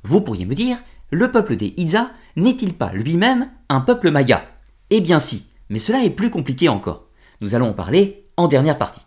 Vous 0.02 0.22
pourriez 0.22 0.46
me 0.46 0.54
dire, 0.54 0.78
le 1.10 1.30
peuple 1.30 1.56
des 1.56 1.74
Itza 1.76 2.10
n'est-il 2.36 2.72
pas 2.72 2.92
lui-même 2.92 3.50
un 3.68 3.82
peuple 3.82 4.10
maya? 4.10 4.48
Eh 4.88 5.02
bien 5.02 5.20
si, 5.20 5.48
mais 5.68 5.78
cela 5.78 6.02
est 6.02 6.10
plus 6.10 6.30
compliqué 6.30 6.70
encore. 6.70 7.07
Nous 7.40 7.54
allons 7.54 7.68
en 7.68 7.74
parler 7.74 8.26
en 8.36 8.48
dernière 8.48 8.78
partie. 8.78 9.06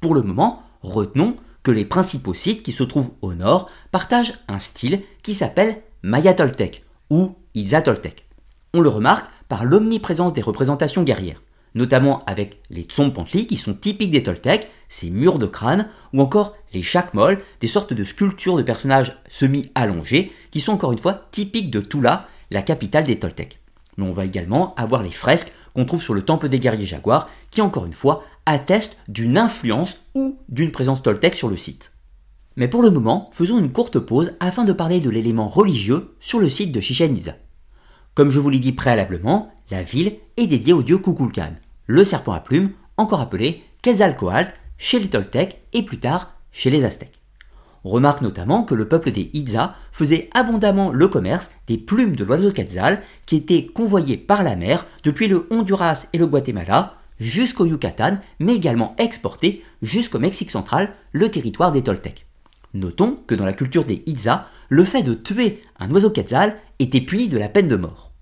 Pour 0.00 0.14
le 0.14 0.22
moment, 0.22 0.62
retenons 0.82 1.36
que 1.62 1.72
les 1.72 1.84
principaux 1.84 2.34
sites 2.34 2.62
qui 2.62 2.72
se 2.72 2.84
trouvent 2.84 3.12
au 3.20 3.34
nord 3.34 3.68
partagent 3.90 4.34
un 4.48 4.58
style 4.58 5.02
qui 5.22 5.34
s'appelle 5.34 5.82
Maya 6.02 6.34
Toltec 6.34 6.84
ou 7.10 7.34
Itza 7.54 7.82
Toltec. 7.82 8.26
On 8.74 8.80
le 8.80 8.88
remarque 8.88 9.26
par 9.48 9.64
l'omniprésence 9.64 10.34
des 10.34 10.42
représentations 10.42 11.02
guerrières, 11.02 11.42
notamment 11.74 12.22
avec 12.26 12.60
les 12.70 12.82
Tsompantli 12.82 13.46
qui 13.46 13.56
sont 13.56 13.74
typiques 13.74 14.10
des 14.10 14.22
Toltecs, 14.22 14.70
ces 14.88 15.10
murs 15.10 15.38
de 15.38 15.46
crâne, 15.46 15.88
ou 16.12 16.20
encore 16.20 16.54
les 16.72 16.82
chakmol, 16.82 17.42
des 17.60 17.68
sortes 17.68 17.92
de 17.92 18.04
sculptures 18.04 18.56
de 18.56 18.62
personnages 18.62 19.18
semi-allongés 19.28 20.32
qui 20.50 20.60
sont 20.60 20.72
encore 20.72 20.92
une 20.92 20.98
fois 20.98 21.26
typiques 21.32 21.70
de 21.70 21.80
Tula, 21.80 22.28
la 22.50 22.62
capitale 22.62 23.04
des 23.04 23.18
Toltecs. 23.18 23.58
Mais 23.96 24.06
on 24.06 24.12
va 24.12 24.24
également 24.24 24.74
avoir 24.76 25.02
les 25.02 25.10
fresques 25.10 25.52
qu'on 25.74 25.84
trouve 25.84 26.02
sur 26.02 26.14
le 26.14 26.22
temple 26.22 26.48
des 26.48 26.60
guerriers 26.60 26.86
jaguars, 26.86 27.28
qui 27.50 27.60
encore 27.60 27.86
une 27.86 27.92
fois 27.92 28.24
attestent 28.46 28.96
d'une 29.08 29.38
influence 29.38 30.02
ou 30.14 30.38
d'une 30.48 30.72
présence 30.72 31.02
toltèque 31.02 31.34
sur 31.34 31.48
le 31.48 31.56
site. 31.56 31.92
Mais 32.56 32.68
pour 32.68 32.82
le 32.82 32.90
moment, 32.90 33.30
faisons 33.32 33.58
une 33.58 33.72
courte 33.72 33.98
pause 33.98 34.36
afin 34.40 34.64
de 34.64 34.72
parler 34.72 35.00
de 35.00 35.10
l'élément 35.10 35.48
religieux 35.48 36.14
sur 36.20 36.38
le 36.38 36.48
site 36.48 36.72
de 36.72 36.80
Chichen 36.80 37.16
Itza. 37.16 37.34
Comme 38.14 38.30
je 38.30 38.38
vous 38.38 38.50
l'ai 38.50 38.60
dit 38.60 38.72
préalablement, 38.72 39.52
la 39.70 39.82
ville 39.82 40.14
est 40.36 40.46
dédiée 40.46 40.72
au 40.72 40.82
dieu 40.82 40.98
Kukulkan, 40.98 41.54
le 41.86 42.04
serpent 42.04 42.32
à 42.32 42.40
plumes, 42.40 42.70
encore 42.96 43.20
appelé 43.20 43.64
Quetzalcoatl 43.82 44.52
chez 44.78 45.00
les 45.00 45.08
Toltecs 45.08 45.60
et 45.72 45.82
plus 45.82 45.98
tard 45.98 46.34
chez 46.52 46.70
les 46.70 46.84
Aztèques. 46.84 47.23
On 47.84 47.90
remarque 47.90 48.22
notamment 48.22 48.64
que 48.64 48.74
le 48.74 48.88
peuple 48.88 49.12
des 49.12 49.30
Itza 49.34 49.76
faisait 49.92 50.30
abondamment 50.32 50.90
le 50.90 51.06
commerce 51.06 51.52
des 51.66 51.76
plumes 51.76 52.16
de 52.16 52.24
l'oiseau 52.24 52.50
quetzal 52.50 53.02
qui 53.26 53.36
étaient 53.36 53.66
convoyées 53.66 54.16
par 54.16 54.42
la 54.42 54.56
mer 54.56 54.86
depuis 55.02 55.28
le 55.28 55.46
Honduras 55.50 56.08
et 56.14 56.18
le 56.18 56.26
Guatemala 56.26 56.94
jusqu'au 57.20 57.66
Yucatan, 57.66 58.18
mais 58.40 58.56
également 58.56 58.94
exportées 58.98 59.62
jusqu'au 59.82 60.18
Mexique 60.18 60.50
central, 60.50 60.94
le 61.12 61.30
territoire 61.30 61.72
des 61.72 61.82
Toltecs. 61.82 62.26
Notons 62.72 63.18
que 63.26 63.34
dans 63.34 63.44
la 63.44 63.52
culture 63.52 63.84
des 63.84 64.02
Itza, 64.06 64.48
le 64.70 64.84
fait 64.84 65.02
de 65.02 65.14
tuer 65.14 65.60
un 65.78 65.90
oiseau 65.90 66.10
quetzal 66.10 66.56
était 66.78 67.02
puni 67.02 67.28
de 67.28 67.38
la 67.38 67.48
peine 67.48 67.68
de 67.68 67.76
mort. 67.76 68.12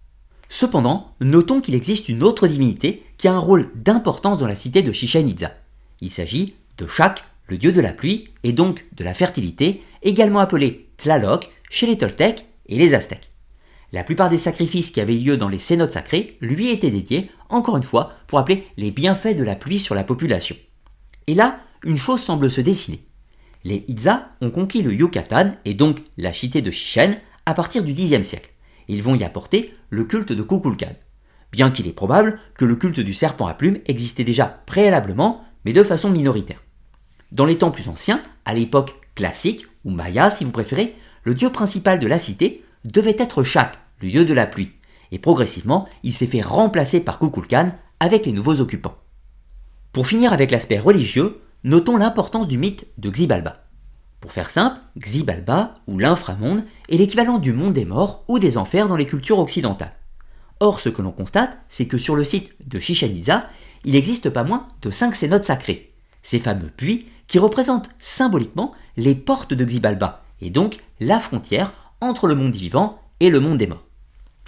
Cependant, 0.49 1.12
notons 1.21 1.61
qu'il 1.61 1.75
existe 1.75 2.09
une 2.09 2.23
autre 2.23 2.47
divinité 2.47 3.04
qui 3.16 3.28
a 3.28 3.33
un 3.33 3.38
rôle 3.38 3.71
d'importance 3.75 4.38
dans 4.38 4.47
la 4.47 4.57
cité 4.57 4.83
de 4.83 4.92
Chichen 4.92 5.28
Itza. 5.28 5.52
Il 6.00 6.11
s'agit 6.11 6.57
de 6.76 6.87
Shak 6.87 7.25
le 7.46 7.58
dieu 7.58 7.72
de 7.72 7.80
la 7.80 7.92
pluie 7.92 8.28
et 8.44 8.52
donc 8.52 8.87
de 8.96 9.04
la 9.04 9.14
fertilité, 9.14 9.82
également 10.02 10.40
appelé 10.40 10.88
Tlaloc 10.96 11.50
chez 11.70 11.87
les 11.87 11.99
Toltecs 11.99 12.46
et 12.66 12.78
les 12.78 12.94
Aztèques. 12.94 13.30
La 13.92 14.04
plupart 14.04 14.30
des 14.30 14.38
sacrifices 14.38 14.90
qui 14.90 15.00
avaient 15.00 15.14
lieu 15.14 15.37
dans 15.37 15.50
les 15.50 15.58
cénotes 15.58 15.92
sacrés 15.92 16.38
lui 16.40 16.70
étaient 16.70 16.90
dédiés, 16.90 17.30
encore 17.50 17.76
une 17.76 17.82
fois, 17.82 18.14
pour 18.26 18.38
appeler 18.38 18.66
les 18.78 18.90
bienfaits 18.90 19.37
de 19.37 19.44
la 19.44 19.54
pluie 19.54 19.80
sur 19.80 19.94
la 19.94 20.04
population. 20.04 20.56
Et 21.26 21.34
là, 21.34 21.61
une 21.84 21.99
chose 21.99 22.20
semble 22.22 22.50
se 22.50 22.62
dessiner. 22.62 23.00
Les 23.64 23.84
Itza 23.88 24.28
ont 24.40 24.50
conquis 24.50 24.82
le 24.82 24.94
Yucatan 24.94 25.52
et 25.64 25.75
donc 25.75 25.99
la 26.16 26.32
cité 26.32 26.62
de 26.62 26.70
Chichen 26.70 27.16
à 27.44 27.54
partir 27.54 27.84
du 27.84 27.92
Xe 27.92 28.22
siècle. 28.22 28.50
Ils 28.88 29.02
vont 29.02 29.14
y 29.14 29.25
apporter 29.25 29.75
le 29.90 30.04
culte 30.04 30.32
de 30.32 30.42
Kukulkan. 30.42 30.94
Bien 31.52 31.70
qu'il 31.70 31.87
est 31.87 31.92
probable 31.92 32.40
que 32.56 32.64
le 32.64 32.76
culte 32.76 33.00
du 33.00 33.12
serpent 33.12 33.46
à 33.46 33.54
plumes 33.54 33.78
existait 33.87 34.25
déjà 34.25 34.46
préalablement, 34.66 35.44
mais 35.64 35.72
de 35.72 35.84
façon 35.84 36.11
minoritaire. 36.11 36.62
Dans 37.32 37.46
les 37.46 37.56
temps 37.56 37.70
plus 37.70 37.88
anciens, 37.88 38.22
à 38.44 38.52
l'époque 38.52 39.00
classique, 39.14 39.64
ou 39.86 39.90
maya 39.90 40.28
si 40.28 40.44
vous 40.44 40.50
préférez, 40.50 40.94
le 41.24 41.34
dieu 41.34 41.50
principal 41.50 41.98
de 41.98 42.06
la 42.06 42.18
cité 42.18 42.62
devait 42.84 43.16
être 43.18 43.42
Shak, 43.42 43.78
le 44.02 44.10
dieu 44.10 44.26
de 44.26 44.34
la 44.34 44.46
pluie, 44.46 44.72
et 45.12 45.18
progressivement 45.18 45.88
il 46.02 46.12
s'est 46.12 46.26
fait 46.26 46.42
remplacer 46.42 47.00
par 47.00 47.18
Kukulkan 47.18 47.72
avec 48.00 48.26
les 48.26 48.32
nouveaux 48.32 48.60
occupants. 48.60 48.98
Pour 49.94 50.06
finir 50.06 50.34
avec 50.34 50.50
l'aspect 50.50 50.78
religieux, 50.78 51.40
notons 51.64 51.96
l'importance 51.96 52.48
du 52.48 52.58
mythe 52.58 52.86
de 52.98 53.08
Xibalba. 53.08 53.64
Pour 54.20 54.32
faire 54.32 54.50
simple, 54.50 54.78
Xibalba, 54.98 55.72
ou 55.86 55.98
l'inframonde, 55.98 56.64
est 56.90 56.98
l'équivalent 56.98 57.38
du 57.38 57.54
monde 57.54 57.72
des 57.72 57.86
morts 57.86 58.24
ou 58.28 58.40
des 58.40 58.58
enfers 58.58 58.88
dans 58.88 58.96
les 58.96 59.06
cultures 59.06 59.38
occidentales. 59.38 59.94
Or, 60.60 60.80
ce 60.80 60.90
que 60.90 61.00
l'on 61.00 61.12
constate, 61.12 61.58
c'est 61.70 61.86
que 61.86 61.98
sur 61.98 62.14
le 62.14 62.24
site 62.24 62.54
de 62.68 62.78
Chichen 62.78 63.16
Itza, 63.16 63.48
il 63.84 63.92
n'existe 63.92 64.28
pas 64.28 64.44
moins 64.44 64.68
de 64.82 64.90
5 64.90 65.16
cénotes 65.16 65.46
sacrés, 65.46 65.94
ces 66.22 66.38
fameux 66.38 66.70
puits 66.70 67.06
qui 67.26 67.38
représentent 67.38 67.91
symboliquement 67.99 68.73
les 68.97 69.14
portes 69.14 69.55
de 69.55 69.64
Xibalba, 69.64 70.23
et 70.41 70.50
donc 70.50 70.79
la 71.00 71.21
frontière 71.21 71.73
entre 72.00 72.26
le 72.26 72.35
monde 72.35 72.55
vivant 72.55 73.00
et 73.21 73.31
le 73.31 73.41
monde 73.41 73.59
des 73.59 73.67
morts. 73.67 73.87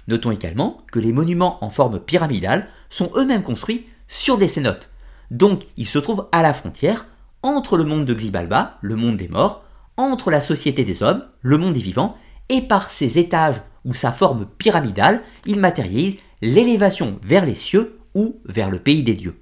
Notons 0.07 0.31
également 0.31 0.81
que 0.91 0.99
les 0.99 1.13
monuments 1.13 1.63
en 1.63 1.69
forme 1.69 1.99
pyramidale 1.99 2.67
sont 2.89 3.11
eux-mêmes 3.15 3.43
construits 3.43 3.87
sur 4.07 4.37
des 4.37 4.47
cénotes, 4.47 4.89
donc 5.31 5.63
ils 5.77 5.87
se 5.87 5.99
trouvent 5.99 6.27
à 6.31 6.41
la 6.41 6.53
frontière 6.53 7.05
entre 7.41 7.77
le 7.77 7.85
monde 7.85 8.05
de 8.05 8.13
Xibalba, 8.13 8.77
le 8.81 8.95
monde 8.95 9.17
des 9.17 9.27
morts, 9.27 9.63
entre 9.97 10.29
la 10.29 10.41
société 10.41 10.83
des 10.83 11.03
hommes, 11.03 11.23
le 11.41 11.57
monde 11.57 11.73
des 11.73 11.79
vivants, 11.79 12.17
et 12.49 12.61
par 12.61 12.91
ces 12.91 13.17
étages 13.17 13.61
ou 13.85 13.93
sa 13.93 14.11
forme 14.11 14.45
pyramidale, 14.57 15.21
ils 15.45 15.59
matérialisent 15.59 16.17
l'élévation 16.41 17.19
vers 17.23 17.45
les 17.45 17.55
cieux 17.55 17.99
ou 18.13 18.41
vers 18.45 18.69
le 18.69 18.79
pays 18.79 19.03
des 19.03 19.13
dieux. 19.13 19.39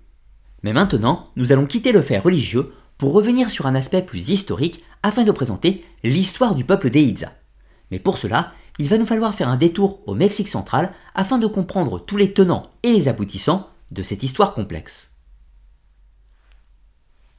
Mais 0.63 0.73
maintenant, 0.73 1.25
nous 1.35 1.51
allons 1.51 1.65
quitter 1.65 1.91
le 1.91 2.01
fait 2.01 2.17
religieux 2.17 2.73
pour 3.03 3.11
revenir 3.11 3.51
sur 3.51 3.65
un 3.65 3.75
aspect 3.75 4.01
plus 4.01 4.29
historique 4.29 4.81
afin 5.03 5.25
de 5.25 5.31
présenter 5.33 5.83
l'histoire 6.05 6.55
du 6.55 6.63
peuple 6.63 6.89
des 6.89 7.01
Itza. 7.01 7.33
Mais 7.91 7.99
pour 7.99 8.17
cela, 8.17 8.53
il 8.79 8.87
va 8.87 8.97
nous 8.97 9.05
falloir 9.05 9.35
faire 9.35 9.49
un 9.49 9.57
détour 9.57 9.99
au 10.07 10.15
Mexique 10.15 10.47
central 10.47 10.93
afin 11.13 11.37
de 11.37 11.45
comprendre 11.45 11.99
tous 11.99 12.15
les 12.15 12.31
tenants 12.31 12.63
et 12.81 12.93
les 12.93 13.09
aboutissants 13.09 13.67
de 13.91 14.03
cette 14.03 14.23
histoire 14.23 14.53
complexe. 14.53 15.17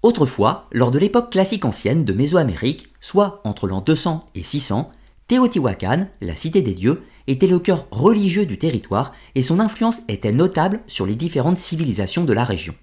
Autrefois, 0.03 0.69
lors 0.71 0.91
de 0.91 0.99
l'époque 0.99 1.33
classique 1.33 1.65
ancienne 1.65 2.05
de 2.05 2.13
Mésoamérique, 2.13 2.93
soit 3.01 3.41
entre 3.45 3.67
l'an 3.67 3.81
200 3.81 4.33
et 4.35 4.43
600, 4.43 4.93
Teotihuacan, 5.29 6.09
la 6.21 6.37
cité 6.37 6.61
des 6.61 6.75
dieux, 6.75 7.05
était 7.27 7.47
le 7.47 7.59
cœur 7.59 7.87
religieux 7.91 8.45
du 8.45 8.59
territoire 8.59 9.15
et 9.35 9.41
son 9.41 9.61
influence 9.61 10.03
était 10.09 10.31
notable 10.31 10.83
sur 10.89 11.07
les 11.07 11.15
différentes 11.15 11.57
civilisations 11.57 12.25
de 12.25 12.35
la 12.35 12.45
région. 12.45 12.75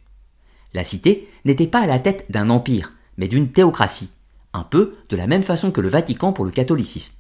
La 0.74 0.84
cité 0.84 1.28
n'était 1.46 1.68
pas 1.68 1.82
à 1.82 1.88
la 1.88 2.00
tête 2.00 2.26
d'un 2.30 2.50
empire, 2.50 2.94
mais 3.18 3.28
d'une 3.28 3.52
théocratie, 3.52 4.12
un 4.54 4.64
peu 4.64 4.96
de 5.10 5.18
la 5.18 5.28
même 5.28 5.44
façon 5.44 5.72
que 5.72 5.82
le 5.82 5.90
Vatican 5.90 6.34
pour 6.34 6.46
le 6.46 6.52
catholicisme. 6.52 7.16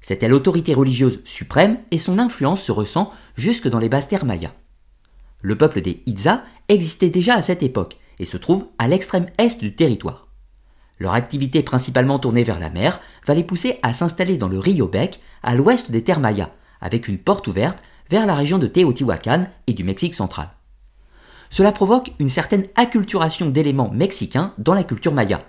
C'était 0.00 0.28
l'autorité 0.28 0.74
religieuse 0.74 1.20
suprême 1.24 1.78
et 1.90 1.98
son 1.98 2.18
influence 2.18 2.62
se 2.62 2.72
ressent 2.72 3.12
jusque 3.36 3.68
dans 3.68 3.78
les 3.78 3.88
basses 3.88 4.08
terres. 4.08 4.24
Le 5.42 5.58
peuple 5.58 5.80
des 5.80 6.02
Itza 6.06 6.44
existait 6.68 7.10
déjà 7.10 7.34
à 7.34 7.42
cette 7.42 7.62
époque 7.62 7.98
et 8.18 8.24
se 8.24 8.36
trouve 8.36 8.66
à 8.78 8.88
l'extrême 8.88 9.28
est 9.38 9.58
du 9.58 9.74
territoire. 9.74 10.28
Leur 10.98 11.14
activité 11.14 11.62
principalement 11.62 12.18
tournée 12.18 12.42
vers 12.42 12.58
la 12.58 12.70
mer 12.70 13.00
va 13.26 13.34
les 13.34 13.44
pousser 13.44 13.78
à 13.82 13.94
s'installer 13.94 14.36
dans 14.36 14.48
le 14.48 14.58
Rio 14.58 14.88
Bec, 14.88 15.20
à 15.42 15.54
l'ouest 15.54 15.90
des 15.90 16.02
terres 16.02 16.20
avec 16.80 17.08
une 17.08 17.18
porte 17.18 17.46
ouverte 17.46 17.78
vers 18.10 18.26
la 18.26 18.34
région 18.34 18.58
de 18.58 18.66
Teotihuacan 18.66 19.46
et 19.66 19.74
du 19.74 19.84
Mexique 19.84 20.14
central. 20.14 20.50
Cela 21.50 21.72
provoque 21.72 22.12
une 22.18 22.28
certaine 22.28 22.66
acculturation 22.76 23.48
d'éléments 23.48 23.90
mexicains 23.90 24.54
dans 24.58 24.74
la 24.74 24.84
culture 24.84 25.14
maya. 25.14 25.44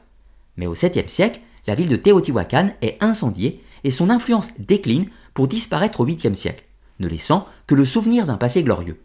Mais 0.58 0.68
au 0.68 0.76
7e 0.76 1.08
siècle, 1.08 1.42
la 1.68 1.76
ville 1.76 1.90
de 1.90 1.96
Teotihuacan 1.96 2.70
est 2.82 2.98
incendiée 3.02 3.64
et 3.84 3.92
son 3.92 4.10
influence 4.10 4.52
décline 4.60 5.08
pour 5.34 5.48
disparaître 5.48 6.02
au 6.02 6.06
8e 6.06 6.36
siècle, 6.36 6.64
ne 7.00 7.08
laissant 7.08 7.48
que 7.68 7.76
le 7.76 7.86
souvenir 7.86 8.26
d'un 8.26 8.38
passé 8.38 8.64
glorieux. 8.64 9.02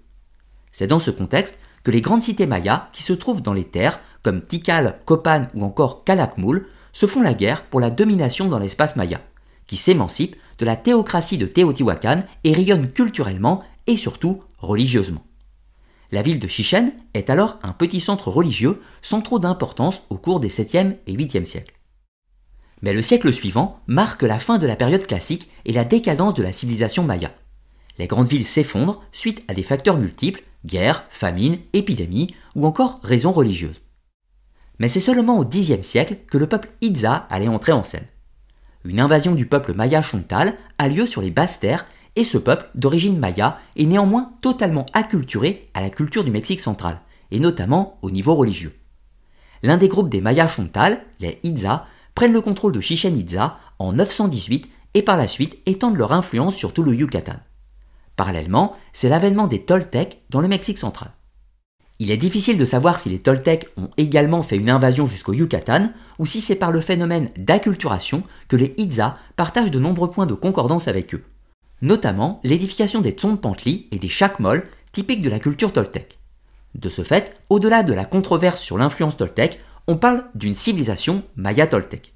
C'est 0.73 0.87
dans 0.87 0.99
ce 0.99 1.11
contexte 1.11 1.59
que 1.85 1.91
les 1.91 2.01
grandes 2.01 2.23
cités 2.23 2.47
mayas, 2.47 2.89
qui 2.93 3.03
se 3.03 3.13
trouvent 3.13 3.43
dans 3.43 3.53
les 3.53 3.65
terres, 3.65 4.01
comme 4.23 4.45
Tikal, 4.45 5.01
Copan 5.05 5.49
ou 5.55 5.63
encore 5.65 6.03
Calakmul, 6.05 6.67
se 6.93 7.07
font 7.07 7.21
la 7.21 7.35
guerre 7.35 7.65
pour 7.65 7.81
la 7.81 7.91
domination 7.91 8.49
dans 8.49 8.59
l'espace 8.59 8.97
maya, 8.97 9.21
qui 9.67 9.77
s'émancipe 9.77 10.37
de 10.59 10.65
la 10.65 10.77
théocratie 10.77 11.39
de 11.39 11.47
Teotihuacan 11.47 12.23
et 12.45 12.55
rayonne 12.55 12.91
culturellement 12.91 13.63
et 13.87 13.97
surtout 13.97 14.43
religieusement. 14.59 15.25
La 16.13 16.23
ville 16.23 16.39
de 16.39 16.49
Chichen 16.49 16.93
est 17.15 17.31
alors 17.31 17.59
un 17.63 17.73
petit 17.73 18.01
centre 18.01 18.29
religieux 18.29 18.81
sans 19.03 19.21
trop 19.21 19.39
d'importance 19.39 20.03
au 20.11 20.17
cours 20.17 20.41
des 20.41 20.51
7e 20.51 20.97
et 21.07 21.15
8e 21.15 21.45
siècles. 21.45 21.75
Mais 22.83 22.93
le 22.93 23.03
siècle 23.03 23.33
suivant 23.33 23.81
marque 23.87 24.23
la 24.23 24.39
fin 24.39 24.59
de 24.59 24.67
la 24.67 24.77
période 24.77 25.07
classique 25.07 25.51
et 25.65 25.73
la 25.73 25.85
décadence 25.85 26.35
de 26.35 26.43
la 26.43 26.53
civilisation 26.53 27.03
maya. 27.03 27.33
Les 27.99 28.07
grandes 28.07 28.29
villes 28.29 28.47
s'effondrent 28.47 29.03
suite 29.13 29.43
à 29.49 29.55
des 29.55 29.63
facteurs 29.63 29.97
multiples, 29.97 30.43
guerres, 30.67 31.05
famines, 31.09 31.59
épidémies 31.73 32.35
ou 32.55 32.67
encore 32.67 33.01
raisons 33.03 33.33
religieuses. 33.33 33.83
Mais 34.79 34.89
c'est 34.89 35.01
seulement 35.01 35.39
au 35.39 35.45
Xe 35.45 35.81
siècle 35.83 36.17
que 36.31 36.39
le 36.39 36.49
peuple 36.49 36.71
Itza 36.81 37.27
allait 37.31 37.49
entrer 37.49 37.73
en 37.73 37.83
scène. 37.83 38.07
Une 38.85 39.01
invasion 39.01 39.35
du 39.35 39.47
peuple 39.47 39.73
maya 39.73 40.03
chontal 40.03 40.55
a 40.79 40.89
lieu 40.89 41.07
sur 41.07 41.23
les 41.23 41.31
basses 41.31 41.61
terres 41.61 41.87
et 42.17 42.25
ce 42.25 42.39
peuple, 42.39 42.69
d'origine 42.75 43.19
maya, 43.19 43.59
est 43.77 43.87
néanmoins 43.87 44.33
totalement 44.41 44.87
acculturé 44.93 45.69
à 45.75 45.81
la 45.81 45.91
culture 45.91 46.25
du 46.25 46.31
Mexique 46.31 46.61
central, 46.61 47.01
et 47.31 47.41
notamment 47.41 47.99
au 48.03 48.11
niveau 48.11 48.35
religieux. 48.35 48.75
L'un 49.63 49.77
des 49.77 49.89
groupes 49.89 50.11
des 50.11 50.21
mayas 50.21 50.49
chontal, 50.49 51.03
les 51.21 51.41
Itza, 51.43 51.87
prennent 52.15 52.33
le 52.33 52.41
contrôle 52.41 52.73
de 52.73 52.81
Chichen 52.81 53.19
Itza 53.19 53.59
en 53.79 53.93
918 53.93 54.69
et 54.95 55.03
par 55.03 55.17
la 55.17 55.27
suite 55.27 55.59
étendent 55.67 55.97
leur 55.97 56.13
influence 56.13 56.55
sur 56.55 56.73
tout 56.73 56.83
le 56.83 56.95
Yucatan. 56.95 57.37
Parallèlement, 58.17 58.77
c'est 58.93 59.09
l'avènement 59.09 59.49
des 59.49 59.63
Toltecs 59.63 60.23
dans 60.31 60.41
le 60.41 60.49
Mexique 60.49 60.79
central. 60.79 61.11
Il 61.99 62.11
est 62.11 62.17
difficile 62.17 62.59
de 62.59 62.65
savoir 62.65 63.01
si 63.01 63.09
les 63.09 63.21
Toltecs 63.21 63.69
ont 63.77 63.91
également 63.97 64.43
fait 64.43 64.57
une 64.57 64.71
invasion 64.71 65.07
jusqu'au 65.07 65.33
Yucatan 65.33 65.91
ou 66.19 66.27
si 66.27 66.41
c'est 66.41 66.57
par 66.57 66.71
le 66.71 66.81
phénomène 66.81 67.31
d'acculturation 67.37 68.23
que 68.49 68.57
les 68.57 68.75
Itza 68.77 69.17
partagent 69.37 69.71
de 69.71 69.79
nombreux 69.81 70.11
points 70.11 70.27
de 70.27 70.35
concordance 70.35 70.89
avec 70.89 71.15
eux, 71.15 71.25
notamment 71.85 72.41
l'édification 72.43 73.01
des 73.03 73.11
Tzompantli 73.11 73.89
et 73.93 73.99
des 73.99 74.09
Chakmol 74.09 74.67
typiques 74.91 75.23
de 75.23 75.29
la 75.29 75.39
culture 75.39 75.73
toltèque. 75.73 76.19
De 76.75 76.89
ce 76.89 77.03
fait, 77.03 77.37
au-delà 77.51 77.83
de 77.83 77.93
la 77.93 78.07
controverse 78.07 78.61
sur 78.61 78.79
l'influence 78.79 79.19
toltèque, 79.19 79.61
on 79.87 79.97
parle 79.97 80.25
d'une 80.35 80.55
civilisation 80.55 81.23
maya-toltèque. 81.37 82.15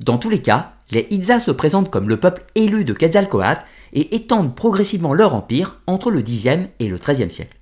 Dans 0.00 0.16
tous 0.16 0.30
les 0.30 0.40
cas, 0.40 0.74
les 0.92 1.08
Itza 1.10 1.40
se 1.40 1.50
présentent 1.50 1.90
comme 1.90 2.08
le 2.08 2.20
peuple 2.20 2.44
élu 2.54 2.84
de 2.84 2.92
Quetzalcoatl 2.92 3.64
et 3.92 4.14
étendent 4.14 4.54
progressivement 4.54 5.12
leur 5.12 5.34
empire 5.34 5.80
entre 5.88 6.12
le 6.12 6.22
Xe 6.22 6.68
et 6.78 6.88
le 6.88 6.98
XIIIe 6.98 7.30
siècle. 7.30 7.58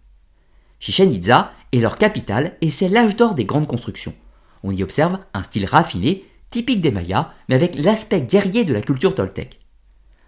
Chichen 0.78 1.10
Itza 1.10 1.52
est 1.72 1.80
leur 1.80 1.96
capitale 1.96 2.56
et 2.60 2.70
c'est 2.70 2.90
l'âge 2.90 3.16
d'or 3.16 3.34
des 3.34 3.46
grandes 3.46 3.66
constructions. 3.66 4.14
On 4.62 4.70
y 4.70 4.82
observe 4.82 5.18
un 5.32 5.42
style 5.42 5.64
raffiné, 5.64 6.26
typique 6.50 6.82
des 6.82 6.90
Mayas, 6.90 7.32
mais 7.48 7.54
avec 7.54 7.74
l'aspect 7.74 8.20
guerrier 8.20 8.64
de 8.64 8.74
la 8.74 8.82
culture 8.82 9.14
toltèque. 9.14 9.65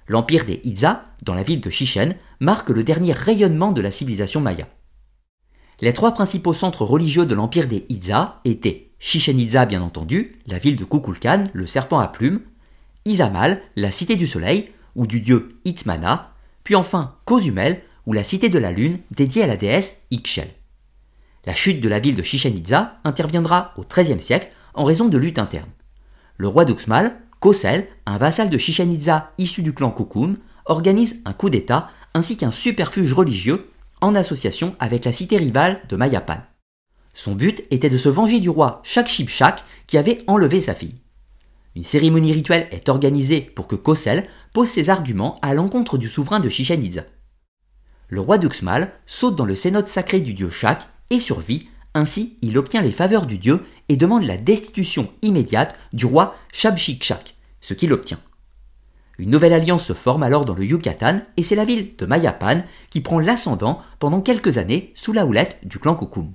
L'empire 0.09 0.47
des 0.47 0.61
Itza, 0.65 1.05
dans 1.23 1.35
la 1.35 1.43
ville 1.43 1.61
de 1.61 1.71
Chichen, 1.71 2.15
marque 2.41 2.71
le 2.71 2.83
dernier 2.83 3.12
rayonnement 3.12 3.73
de 3.73 3.83
la 3.83 3.91
civilisation 3.91 4.41
maya. 4.41 4.67
Les 5.81 5.93
trois 5.93 6.12
principaux 6.12 6.55
centres 6.55 6.85
religieux 6.85 7.27
de 7.27 7.35
l'empire 7.35 7.69
des 7.69 7.85
Itza 7.88 8.41
étaient 8.45 8.91
Chichen 8.99 9.38
Itza 9.38 9.67
bien 9.67 9.83
entendu, 9.83 10.41
la 10.47 10.59
ville 10.59 10.77
de 10.77 10.85
Kukulkan, 10.85 11.50
le 11.53 11.67
serpent 11.67 12.00
à 12.00 12.09
plumes, 12.09 12.41
Izamal, 13.05 13.61
la 13.77 13.93
cité 13.93 14.17
du 14.17 14.27
soleil, 14.27 14.71
ou 14.97 15.07
du 15.07 15.21
dieu 15.21 15.61
Itmana, 15.65 16.33
puis 16.65 16.75
enfin 16.75 17.15
Cozumel, 17.25 17.83
ou 18.07 18.12
la 18.12 18.25
cité 18.25 18.49
de 18.49 18.59
la 18.59 18.73
lune, 18.73 18.99
dédiée 19.11 19.45
à 19.45 19.47
la 19.47 19.57
déesse 19.57 20.07
Ixchel. 20.11 20.49
La 21.45 21.55
chute 21.55 21.81
de 21.81 21.88
la 21.88 22.00
ville 22.00 22.17
de 22.17 22.23
Chichen 22.23 22.57
Itza 22.57 22.99
interviendra 23.05 23.73
au 23.77 23.85
XIIIe 23.85 24.21
siècle 24.21 24.49
en 24.75 24.85
raison 24.85 25.09
de 25.09 25.19
luttes 25.19 25.38
internes. 25.38 25.71
Le 26.38 26.49
roi 26.49 26.64
d'Uxmal, 26.64 27.21
Kosel, 27.40 27.87
un 28.07 28.18
vassal 28.18 28.51
de 28.51 28.59
Chichen 28.59 28.96
issu 29.38 29.62
du 29.62 29.72
clan 29.72 29.90
Kukum, 29.90 30.37
organise 30.66 31.22
un 31.24 31.33
coup 31.33 31.51
d'État 31.51 31.90
ainsi 32.14 32.37
qu'un 32.37 32.53
superfuge 32.53 33.12
religieux 33.12 33.70
en 34.01 34.14
association 34.14 34.74
avec 34.81 35.05
la 35.05 35.12
cité 35.12 35.37
rivale 35.37 35.81
de 35.88 35.96
Mayapan. 35.96 36.38
Son 37.14 37.35
but 37.35 37.64
était 37.70 37.90
de 37.90 37.96
se 37.96 38.09
venger 38.09 38.40
du 38.40 38.48
roi 38.48 38.81
Shakshipshak 38.85 39.64
qui 39.87 39.98
avait 39.98 40.22
enlevé 40.27 40.61
sa 40.61 40.74
fille. 40.74 41.01
Une 41.74 41.85
cérémonie 41.85 42.33
rituelle 42.33 42.66
est 42.70 42.88
organisée 42.88 43.40
pour 43.40 43.66
que 43.66 43.77
Kosel 43.77 44.27
pose 44.53 44.68
ses 44.68 44.90
arguments 44.90 45.38
à 45.42 45.55
l'encontre 45.55 45.98
du 45.98 46.09
souverain 46.09 46.40
de 46.40 46.48
Chichen 46.48 46.83
Itza. 46.83 47.03
Le 48.09 48.20
roi 48.20 48.38
d'Uxmal 48.38 48.92
saute 49.07 49.37
dans 49.37 49.44
le 49.44 49.55
cénote 49.55 49.88
sacré 49.88 50.20
du 50.20 50.35
dieu 50.35 50.51
Shak 50.51 50.88
et 51.11 51.20
survit, 51.20 51.68
ainsi 51.94 52.38
il 52.42 52.57
obtient 52.59 52.83
les 52.83 52.92
faveurs 52.92 53.27
du 53.27 53.38
dieu 53.38 53.64
et 53.88 53.96
demande 53.96 54.24
la 54.24 54.37
destitution 54.37 55.11
immédiate 55.22 55.74
du 55.92 56.07
roi 56.07 56.37
Shabshikshak, 56.53 57.37
ce 57.61 57.74
qu'il 57.74 57.92
obtient. 57.92 58.20
Une 59.18 59.31
nouvelle 59.31 59.53
alliance 59.53 59.85
se 59.85 59.94
forme 59.94 60.22
alors 60.22 60.44
dans 60.44 60.55
le 60.55 60.64
Yucatan 60.64 61.22
et 61.37 61.42
c'est 61.42 61.57
la 61.57 61.64
ville 61.64 61.96
de 61.96 62.07
Mayapan 62.07 62.62
qui 62.90 63.01
prend 63.01 63.18
l'ascendant 63.18 63.83
pendant 63.98 64.20
quelques 64.20 64.59
années 64.59 64.92
sous 64.94 65.12
la 65.12 65.27
houlette 65.27 65.59
du 65.64 65.81
clan 65.81 65.96
Kukum. 65.96 66.33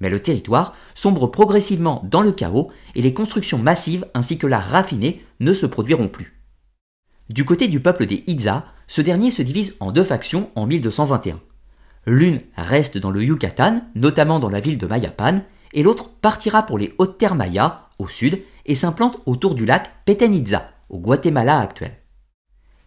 Mais 0.00 0.08
le 0.08 0.22
territoire 0.22 0.74
sombre 0.94 1.26
progressivement 1.26 2.02
dans 2.08 2.22
le 2.22 2.32
chaos 2.32 2.70
et 2.94 3.02
les 3.02 3.12
constructions 3.12 3.58
massives 3.58 4.06
ainsi 4.14 4.38
que 4.38 4.46
l'art 4.46 4.64
raffiné 4.64 5.22
ne 5.40 5.52
se 5.52 5.66
produiront 5.66 6.08
plus. 6.08 6.40
Du 7.28 7.44
côté 7.44 7.68
du 7.68 7.80
peuple 7.80 8.06
des 8.06 8.24
Itza, 8.26 8.64
ce 8.86 9.02
dernier 9.02 9.30
se 9.30 9.42
divise 9.42 9.76
en 9.80 9.92
deux 9.92 10.04
factions 10.04 10.50
en 10.54 10.66
1221. 10.66 11.40
L'une 12.06 12.40
reste 12.56 12.96
dans 12.96 13.10
le 13.10 13.22
Yucatan, 13.22 13.82
notamment 13.94 14.38
dans 14.38 14.48
la 14.48 14.60
ville 14.60 14.78
de 14.78 14.86
Mayapan, 14.86 15.42
et 15.72 15.82
l'autre 15.82 16.10
partira 16.20 16.64
pour 16.64 16.78
les 16.78 16.94
hautes 16.98 17.18
terres 17.18 17.34
mayas, 17.34 17.88
au 17.98 18.08
sud, 18.08 18.42
et 18.66 18.74
s'implante 18.74 19.18
autour 19.26 19.54
du 19.54 19.66
lac 19.66 19.90
Peten 20.04 20.34
Itza, 20.34 20.70
au 20.88 20.98
Guatemala 20.98 21.58
actuel. 21.58 21.96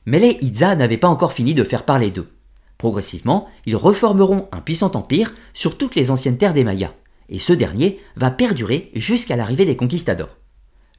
Mais 0.06 0.20
les 0.20 0.38
Itza 0.42 0.76
n'avaient 0.76 0.98
pas 0.98 1.10
encore 1.10 1.34
fini 1.34 1.54
de 1.54 1.64
faire 1.64 1.86
parler 1.86 2.12
d'eux. 2.12 2.32
Progressivement, 2.78 3.48
ils 3.66 3.76
reformeront 3.76 4.48
un 4.52 4.62
puissant 4.62 4.92
empire 4.96 5.34
sur 5.54 5.78
toutes 5.78 5.96
les 5.96 6.10
anciennes 6.10 6.38
terres 6.38 6.54
des 6.54 6.64
Mayas, 6.64 6.94
et 7.30 7.40
ce 7.40 7.54
dernier 7.54 8.00
va 8.16 8.32
perdurer 8.32 8.92
jusqu'à 8.96 9.36
l'arrivée 9.36 9.66
des 9.66 9.78
conquistadors. 9.78 10.38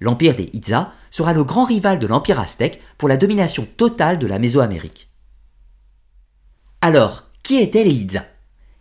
L'empire 0.01 0.35
des 0.35 0.51
Itza 0.53 0.92
sera 1.11 1.33
le 1.33 1.45
grand 1.45 1.64
rival 1.64 1.99
de 1.99 2.07
l'empire 2.07 2.40
aztèque 2.40 2.81
pour 2.99 3.09
la 3.09 3.16
domination 3.16 3.66
totale 3.77 4.18
de 4.18 4.27
la 4.27 4.38
Mésoamérique. 4.38 5.11
Alors, 6.81 7.25
qui 7.42 7.59
étaient 7.59 7.85
les 7.85 7.92
Itza? 7.92 8.25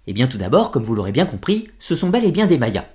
Eh 0.07 0.13
bien 0.13 0.27
tout 0.27 0.37
d'abord, 0.37 0.71
comme 0.71 0.83
vous 0.83 0.95
l'aurez 0.95 1.11
bien 1.11 1.25
compris, 1.25 1.69
ce 1.79 1.95
sont 1.95 2.09
bel 2.09 2.25
et 2.25 2.31
bien 2.31 2.47
des 2.47 2.57
Mayas. 2.57 2.85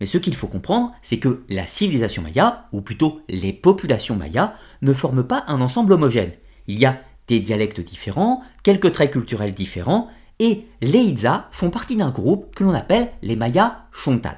Mais 0.00 0.06
ce 0.06 0.18
qu'il 0.18 0.34
faut 0.34 0.48
comprendre, 0.48 0.92
c'est 1.02 1.18
que 1.18 1.44
la 1.48 1.66
civilisation 1.66 2.22
maya, 2.22 2.66
ou 2.72 2.80
plutôt 2.80 3.20
les 3.28 3.52
populations 3.52 4.16
mayas, 4.16 4.54
ne 4.82 4.92
forment 4.92 5.26
pas 5.26 5.44
un 5.46 5.60
ensemble 5.60 5.92
homogène. 5.92 6.32
Il 6.66 6.78
y 6.78 6.86
a 6.86 7.00
des 7.28 7.40
dialectes 7.40 7.80
différents, 7.80 8.42
quelques 8.62 8.92
traits 8.92 9.12
culturels 9.12 9.54
différents, 9.54 10.10
et 10.40 10.66
les 10.80 10.98
Itza 10.98 11.48
font 11.52 11.70
partie 11.70 11.96
d'un 11.96 12.10
groupe 12.10 12.54
que 12.54 12.64
l'on 12.64 12.74
appelle 12.74 13.12
les 13.22 13.36
Mayas 13.36 13.86
Chontal. 13.92 14.36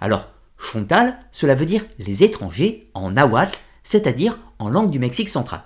Alors, 0.00 0.28
Chontal, 0.56 1.18
cela 1.30 1.54
veut 1.54 1.66
dire 1.66 1.84
les 1.98 2.24
étrangers 2.24 2.90
en 2.94 3.12
nahuatl, 3.12 3.56
c'est-à-dire 3.84 4.38
en 4.58 4.68
langue 4.68 4.90
du 4.90 4.98
Mexique 4.98 5.28
central. 5.28 5.62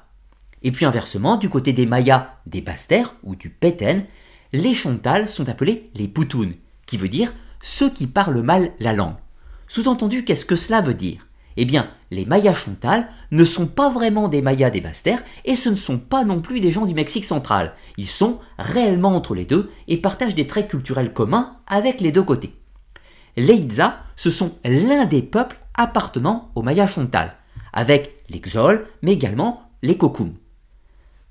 Et 0.62 0.70
puis 0.70 0.84
inversement, 0.84 1.36
du 1.36 1.48
côté 1.48 1.72
des 1.72 1.86
Mayas 1.86 2.34
des 2.46 2.60
Basses-Terres 2.60 3.16
ou 3.22 3.34
du 3.34 3.48
Peten, 3.48 4.04
les 4.52 4.74
Chontal 4.74 5.28
sont 5.28 5.48
appelés 5.48 5.90
les 5.94 6.08
Poutounes, 6.08 6.54
qui 6.86 6.96
veut 6.96 7.08
dire 7.08 7.32
ceux 7.62 7.90
qui 7.90 8.06
parlent 8.06 8.42
mal 8.42 8.72
la 8.80 8.92
langue. 8.92 9.16
Sous-entendu, 9.68 10.24
qu'est-ce 10.24 10.44
que 10.44 10.56
cela 10.56 10.80
veut 10.80 10.94
dire? 10.94 11.26
Eh 11.56 11.64
bien, 11.64 11.90
les 12.10 12.24
Mayas 12.24 12.54
Chontal 12.54 13.08
ne 13.30 13.44
sont 13.44 13.66
pas 13.66 13.88
vraiment 13.88 14.28
des 14.28 14.42
Mayas 14.42 14.70
des 14.70 14.80
Basses-Terres 14.80 15.22
et 15.44 15.56
ce 15.56 15.68
ne 15.68 15.76
sont 15.76 15.98
pas 15.98 16.24
non 16.24 16.40
plus 16.40 16.60
des 16.60 16.72
gens 16.72 16.86
du 16.86 16.94
Mexique 16.94 17.24
central. 17.24 17.74
Ils 17.96 18.08
sont 18.08 18.40
réellement 18.58 19.14
entre 19.14 19.34
les 19.34 19.44
deux 19.44 19.70
et 19.88 19.98
partagent 19.98 20.34
des 20.34 20.46
traits 20.46 20.68
culturels 20.68 21.12
communs 21.12 21.56
avec 21.66 22.00
les 22.00 22.12
deux 22.12 22.22
côtés. 22.22 22.54
Les 23.36 23.54
Itza, 23.54 23.98
ce 24.16 24.30
sont 24.30 24.58
l'un 24.64 25.04
des 25.06 25.22
peuples 25.22 25.58
appartenant 25.74 26.50
aux 26.54 26.62
Mayas 26.62 26.88
Chontal, 26.88 27.34
avec 27.72 28.22
les 28.28 28.40
Xol, 28.40 28.86
mais 29.00 29.12
également 29.12 29.70
les 29.82 29.96
Kokum. 29.96 30.34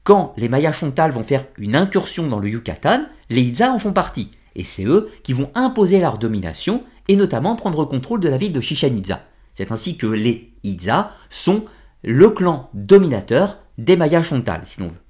Quand 0.04 0.34
les 0.36 0.50
Mayas 0.50 0.72
Chontal 0.72 1.12
vont 1.12 1.24
faire 1.24 1.46
une 1.58 1.76
incursion 1.76 2.28
dans 2.28 2.40
le 2.40 2.50
Yucatan, 2.50 3.06
les 3.30 3.42
Itza 3.42 3.72
en 3.72 3.78
font 3.78 3.94
partie, 3.94 4.32
et 4.56 4.64
c'est 4.64 4.86
eux 4.86 5.12
qui 5.22 5.34
vont 5.34 5.52
imposer 5.54 6.00
leur 6.00 6.18
domination 6.18 6.84
et 7.08 7.16
notamment 7.16 7.56
prendre 7.56 7.86
contrôle 7.86 8.20
de 8.20 8.30
la 8.30 8.38
ville 8.38 8.54
de 8.54 8.62
Chichen 8.62 8.98
Itza. 8.98 9.22
C'est 9.54 9.72
ainsi 9.72 9.98
que 9.98 10.08
les 10.08 10.54
Itza 10.64 11.12
sont 11.30 11.66
le 12.04 12.32
clan 12.32 12.70
dominateur 12.74 13.60
des 13.78 13.96
Mayas 13.96 14.24
Chontal, 14.24 14.62
si 14.64 14.80
l'on 14.80 14.88
veut. 14.88 15.02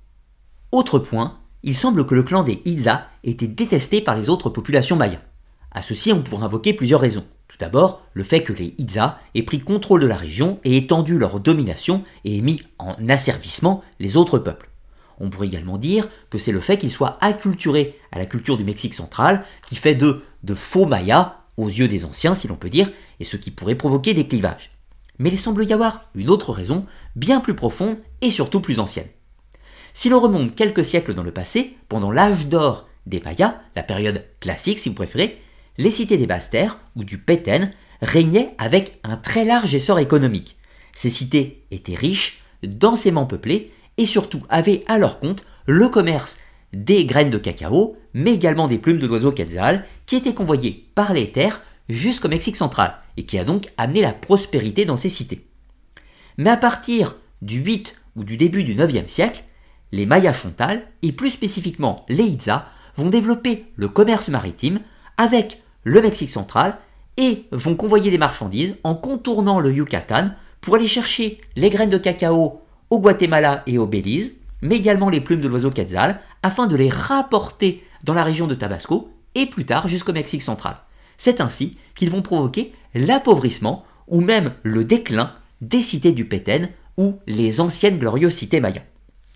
Autre 0.73 0.99
point, 0.99 1.39
il 1.63 1.75
semble 1.75 2.06
que 2.06 2.15
le 2.15 2.23
clan 2.23 2.43
des 2.43 2.62
Itza 2.65 3.08
était 3.23 3.47
détesté 3.47 4.01
par 4.01 4.17
les 4.17 4.30
autres 4.30 4.49
populations 4.49 4.97
mayas. 4.97 5.21
À 5.71 5.82
ceci, 5.82 6.12
on 6.12 6.21
pourrait 6.21 6.43
invoquer 6.43 6.73
plusieurs 6.73 6.99
raisons. 6.99 7.23
Tout 7.47 7.58
d'abord, 7.60 8.01
le 8.13 8.23
fait 8.23 8.43
que 8.43 8.51
les 8.51 8.75
Itza 8.77 9.19
aient 9.36 9.43
pris 9.43 9.62
contrôle 9.62 10.01
de 10.01 10.08
la 10.08 10.17
région 10.17 10.60
et 10.65 10.75
étendu 10.75 11.17
leur 11.17 11.39
domination 11.39 12.04
et 12.25 12.38
aient 12.38 12.41
mis 12.41 12.62
en 12.77 12.93
asservissement 13.08 13.84
les 13.99 14.17
autres 14.17 14.39
peuples. 14.39 14.70
On 15.21 15.29
pourrait 15.29 15.47
également 15.47 15.77
dire 15.77 16.10
que 16.31 16.39
c'est 16.39 16.51
le 16.51 16.62
fait 16.62 16.77
qu'ils 16.79 16.91
soient 16.91 17.17
acculturés 17.21 17.95
à 18.12 18.17
la 18.17 18.25
culture 18.25 18.57
du 18.57 18.63
Mexique 18.63 18.95
central 18.95 19.45
qui 19.67 19.75
fait 19.75 19.93
de 19.93 20.55
faux 20.55 20.88
Mayas 20.88 21.38
aux 21.57 21.67
yeux 21.67 21.88
des 21.88 22.05
anciens, 22.05 22.34
si 22.34 22.47
l'on 22.47 22.55
peut 22.55 22.71
dire, 22.71 22.91
et 23.19 23.23
ce 23.23 23.38
qui 23.38 23.51
pourrait 23.51 23.75
provoquer 23.75 24.15
des 24.15 24.27
clivages. 24.27 24.71
Mais 25.19 25.29
il 25.29 25.38
semble 25.38 25.63
y 25.63 25.73
avoir 25.73 26.10
une 26.15 26.29
autre 26.29 26.51
raison, 26.51 26.88
bien 27.15 27.39
plus 27.39 27.55
profonde 27.55 27.97
et 28.21 28.31
surtout 28.31 28.62
plus 28.62 28.79
ancienne. 28.79 29.07
Si 29.93 30.10
l'on 30.10 30.19
remonte 30.19 30.55
quelques 30.55 30.84
siècles 30.84 31.13
dans 31.13 31.21
le 31.21 31.31
passé, 31.31 31.77
pendant 31.88 32.12
l'âge 32.12 32.47
d'or 32.47 32.88
des 33.05 33.19
Mayas, 33.19 33.62
la 33.75 33.84
période 33.84 34.25
classique 34.39 34.79
si 34.79 34.89
vous 34.89 34.95
préférez, 34.95 35.39
les 35.77 35.91
cités 35.91 36.17
des 36.17 36.27
basses-terres, 36.27 36.79
ou 36.95 37.03
du 37.03 37.19
Péten, 37.19 37.71
régnaient 38.01 38.55
avec 38.57 38.99
un 39.03 39.17
très 39.17 39.45
large 39.45 39.75
essor 39.75 39.99
économique. 39.99 40.57
Ces 40.93 41.12
cités 41.12 41.63
étaient 41.69 41.95
riches, 41.95 42.41
densément 42.63 43.25
peuplées, 43.25 43.71
et 43.97 44.06
surtout 44.06 44.41
avaient 44.49 44.84
à 44.88 44.97
leur 44.97 45.19
compte 45.19 45.43
le 45.65 45.89
commerce 45.89 46.38
des 46.73 47.06
graines 47.06 47.30
de 47.30 47.38
cacao, 47.38 47.97
mais 48.13 48.34
également 48.34 48.67
des 48.67 48.77
plumes 48.77 48.99
de 48.99 49.08
l'oiseau 49.08 49.32
quetzal, 49.32 49.86
qui 50.06 50.15
étaient 50.15 50.34
convoyées 50.34 50.88
par 50.95 51.13
les 51.13 51.32
terres 51.32 51.62
jusqu'au 51.89 52.30
Mexique 52.30 52.56
central, 52.56 52.95
et 53.17 53.25
qui 53.25 53.38
a 53.38 53.43
donc 53.43 53.67
amené 53.77 54.01
la 54.01 54.13
prospérité 54.13 54.86
dans 54.86 54.97
ces 54.97 55.10
cités. 55.10 55.45
Mais 56.38 56.49
à 56.49 56.58
partir 56.58 57.17
du 57.41 57.60
8 57.60 57.95
ou 58.15 58.23
du 58.23 58.38
début 58.38 58.63
du 58.63 58.75
9e 58.75 59.08
siècle, 59.08 59.43
les 59.91 60.06
Mayas 60.06 60.34
Chontal, 60.34 60.88
et 61.01 61.12
plus 61.12 61.32
spécifiquement 61.32 62.06
les 62.08 62.23
Itza, 62.23 62.69
vont 62.95 63.10
développer 63.10 63.65
le 63.75 63.89
commerce 63.89 64.30
maritime 64.30 64.80
avec 65.17 65.62
le 65.84 66.01
Mexique 66.01 66.30
central 66.30 66.77
et 67.17 67.45
vont 67.51 67.75
convoyer 67.75 68.12
des 68.12 68.17
marchandises 68.17 68.75
en 68.84 68.95
contournant 68.95 69.60
le 69.60 69.73
Yucatan 69.73 70.30
pour 70.62 70.75
aller 70.75 70.88
chercher 70.88 71.41
les 71.56 71.69
graines 71.69 71.89
de 71.89 71.97
cacao 71.97 72.61
au 72.91 72.99
Guatemala 72.99 73.63
et 73.65 73.80
au 73.80 73.88
Belize, 73.88 74.38
mais 74.62 74.75
également 74.75 75.10
les 75.10 75.21
plumes 75.21 75.41
de 75.41 75.47
l'oiseau 75.47 75.71
quetzal, 75.71 76.19
afin 76.43 76.67
de 76.67 76.75
les 76.75 76.89
rapporter 76.89 77.84
dans 78.04 78.13
la 78.13 78.23
région 78.23 78.45
de 78.45 78.54
Tabasco 78.54 79.12
et 79.34 79.47
plus 79.47 79.65
tard 79.65 79.88
jusqu'au 79.88 80.13
Mexique 80.13 80.43
central. 80.43 80.75
C'est 81.17 81.41
ainsi 81.41 81.77
qu'ils 81.95 82.10
vont 82.10 82.21
provoquer 82.21 82.73
l'appauvrissement 82.93 83.86
ou 84.08 84.21
même 84.21 84.54
le 84.63 84.84
déclin 84.84 85.34
des 85.62 85.82
cités 85.82 86.12
du 86.12 86.25
Péten 86.25 86.69
ou 86.97 87.17
les 87.27 87.62
anciennes 87.62 87.97
glorieuses 87.97 88.36
cités 88.36 88.60
mayas. 88.60 88.84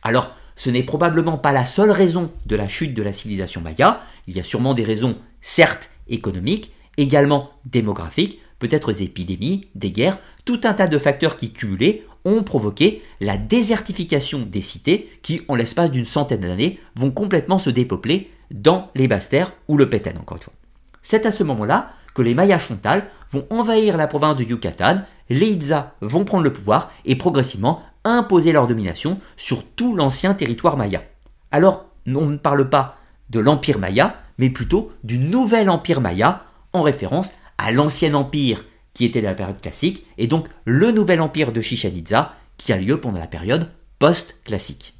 Alors, 0.04 0.36
ce 0.58 0.70
n'est 0.70 0.84
probablement 0.84 1.38
pas 1.38 1.52
la 1.52 1.65
seule 1.65 1.91
raison 1.91 2.32
de 2.46 2.56
la 2.56 2.68
chute 2.68 2.94
de 2.94 3.04
la 3.04 3.13
civilisation 3.13 3.62
maya, 3.62 4.04
il 4.28 4.36
y 4.36 4.39
a 4.39 4.44
sûrement 4.44 4.74
des 4.74 4.84
raisons 4.84 5.15
certes 5.41 5.89
économiques, 6.08 6.72
également 6.98 7.52
démographiques, 7.65 8.39
peut-être 8.60 8.91
des 8.91 9.04
épidémies, 9.04 9.68
des 9.76 9.91
guerres, 9.91 10.18
tout 10.44 10.62
un 10.63 10.74
tas 10.74 10.88
de 10.88 10.98
facteurs 10.98 11.38
qui 11.38 11.52
cumulés 11.52 12.06
ont 12.26 12.44
provoqué 12.44 13.04
la 13.22 13.38
désertification 13.38 14.40
des 14.40 14.62
cités 14.62 15.10
qui, 15.22 15.42
en 15.48 15.56
l'espace 15.56 15.92
d'une 15.92 16.06
centaine 16.06 16.42
d'années, 16.42 16.80
vont 16.96 17.12
complètement 17.12 17.60
se 17.60 17.70
dépeupler 17.70 18.32
dans 18.52 18.90
les 18.96 19.08
basses 19.08 19.30
terres 19.30 19.54
ou 19.68 19.78
le 19.78 19.90
Péten, 19.90 20.18
encore 20.20 20.38
une 20.38 20.44
fois. 20.44 20.54
C'est 21.02 21.26
à 21.26 21.32
ce 21.32 21.44
moment-là 21.44 21.92
que 22.14 22.22
les 22.22 22.34
Mayas 22.34 22.60
Chontal 22.60 23.04
vont 23.32 23.46
envahir 23.50 23.98
la 23.98 24.08
province 24.08 24.38
de 24.38 24.44
Yucatan, 24.44 25.02
les 25.30 25.48
Itza 25.48 25.96
vont 26.02 26.26
prendre 26.26 26.44
le 26.44 26.54
pouvoir 26.54 26.92
et 27.06 27.16
progressivement 27.16 27.82
imposer 28.04 28.52
leur 28.52 28.68
domination 28.68 29.20
sur 29.38 29.64
tout 29.64 29.96
l'ancien 29.96 30.34
territoire 30.34 30.78
maya. 30.78 31.04
Alors, 31.52 31.86
on 32.08 32.26
ne 32.26 32.38
parle 32.38 32.70
pas 32.70 32.98
de 33.30 33.40
l'empire 33.40 33.80
maya, 33.80 34.16
mais 34.38 34.50
plutôt 34.50 34.92
du 35.04 35.18
nouvel 35.18 35.70
empire 35.70 36.02
maya, 36.02 36.46
en 36.74 36.82
référence 36.82 37.34
à 37.58 37.72
l'ancien 37.72 38.14
empire 38.14 38.64
qui 38.96 39.06
était 39.06 39.22
de 39.22 39.28
la 39.28 39.36
période 39.36 39.62
classique, 39.62 40.08
et 40.18 40.26
donc 40.26 40.48
le 40.66 40.92
nouvel 40.92 41.22
empire 41.22 41.52
de 41.52 41.62
Chichen 41.62 41.96
Itza 41.96 42.34
qui 42.58 42.74
a 42.74 42.78
lieu 42.78 43.00
pendant 43.00 43.20
la 43.20 43.28
période 43.28 43.70
post-classique. 44.00 44.96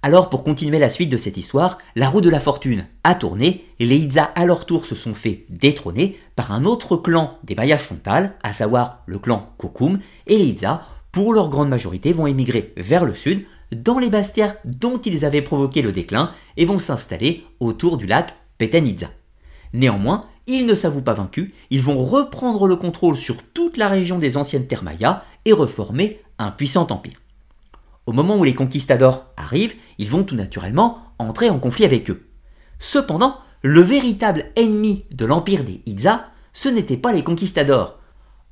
Alors 0.00 0.30
pour 0.30 0.44
continuer 0.44 0.78
la 0.78 0.90
suite 0.90 1.10
de 1.10 1.16
cette 1.16 1.36
histoire, 1.36 1.78
la 1.96 2.08
roue 2.08 2.20
de 2.20 2.30
la 2.30 2.38
fortune 2.38 2.86
a 3.02 3.16
tourné 3.16 3.64
et 3.80 3.84
les 3.84 3.96
Itza 3.96 4.22
à 4.22 4.46
leur 4.46 4.64
tour 4.64 4.86
se 4.86 4.94
sont 4.94 5.14
fait 5.14 5.44
détrôner 5.48 6.16
par 6.36 6.52
un 6.52 6.64
autre 6.64 6.96
clan 6.96 7.36
des 7.42 7.56
Mayas 7.56 7.78
Chontal, 7.78 8.36
à 8.44 8.54
savoir 8.54 9.02
le 9.06 9.18
clan 9.18 9.52
Kokum, 9.58 9.98
et 10.28 10.38
les 10.38 10.44
Itza 10.44 10.86
pour 11.10 11.32
leur 11.32 11.48
grande 11.48 11.68
majorité, 11.68 12.12
vont 12.12 12.28
émigrer 12.28 12.72
vers 12.76 13.04
le 13.04 13.14
sud, 13.14 13.44
dans 13.72 13.98
les 13.98 14.08
basses 14.08 14.34
dont 14.64 14.98
ils 14.98 15.24
avaient 15.24 15.42
provoqué 15.42 15.82
le 15.82 15.90
déclin, 15.90 16.32
et 16.56 16.64
vont 16.64 16.78
s'installer 16.78 17.44
autour 17.58 17.96
du 17.96 18.06
lac 18.06 18.34
Petenitza. 18.56 19.08
Néanmoins, 19.72 20.26
ils 20.48 20.66
ne 20.66 20.74
s'avouent 20.74 21.02
pas 21.02 21.14
vaincus, 21.14 21.52
ils 21.70 21.82
vont 21.82 22.02
reprendre 22.02 22.66
le 22.66 22.76
contrôle 22.76 23.16
sur 23.16 23.36
toute 23.52 23.76
la 23.76 23.88
région 23.88 24.18
des 24.18 24.36
anciennes 24.36 24.66
terres 24.66 24.82
et 25.44 25.52
reformer 25.52 26.20
un 26.38 26.50
puissant 26.50 26.86
empire. 26.90 27.20
Au 28.06 28.12
moment 28.12 28.36
où 28.36 28.44
les 28.44 28.54
conquistadors 28.54 29.26
arrivent, 29.36 29.74
ils 29.98 30.08
vont 30.08 30.24
tout 30.24 30.34
naturellement 30.34 30.98
entrer 31.18 31.50
en 31.50 31.58
conflit 31.58 31.84
avec 31.84 32.10
eux. 32.10 32.26
Cependant, 32.78 33.36
le 33.62 33.82
véritable 33.82 34.46
ennemi 34.56 35.04
de 35.10 35.26
l'empire 35.26 35.64
des 35.64 35.82
Itza, 35.84 36.30
ce 36.54 36.68
n'était 36.68 36.96
pas 36.96 37.12
les 37.12 37.22
conquistadors. 37.22 37.98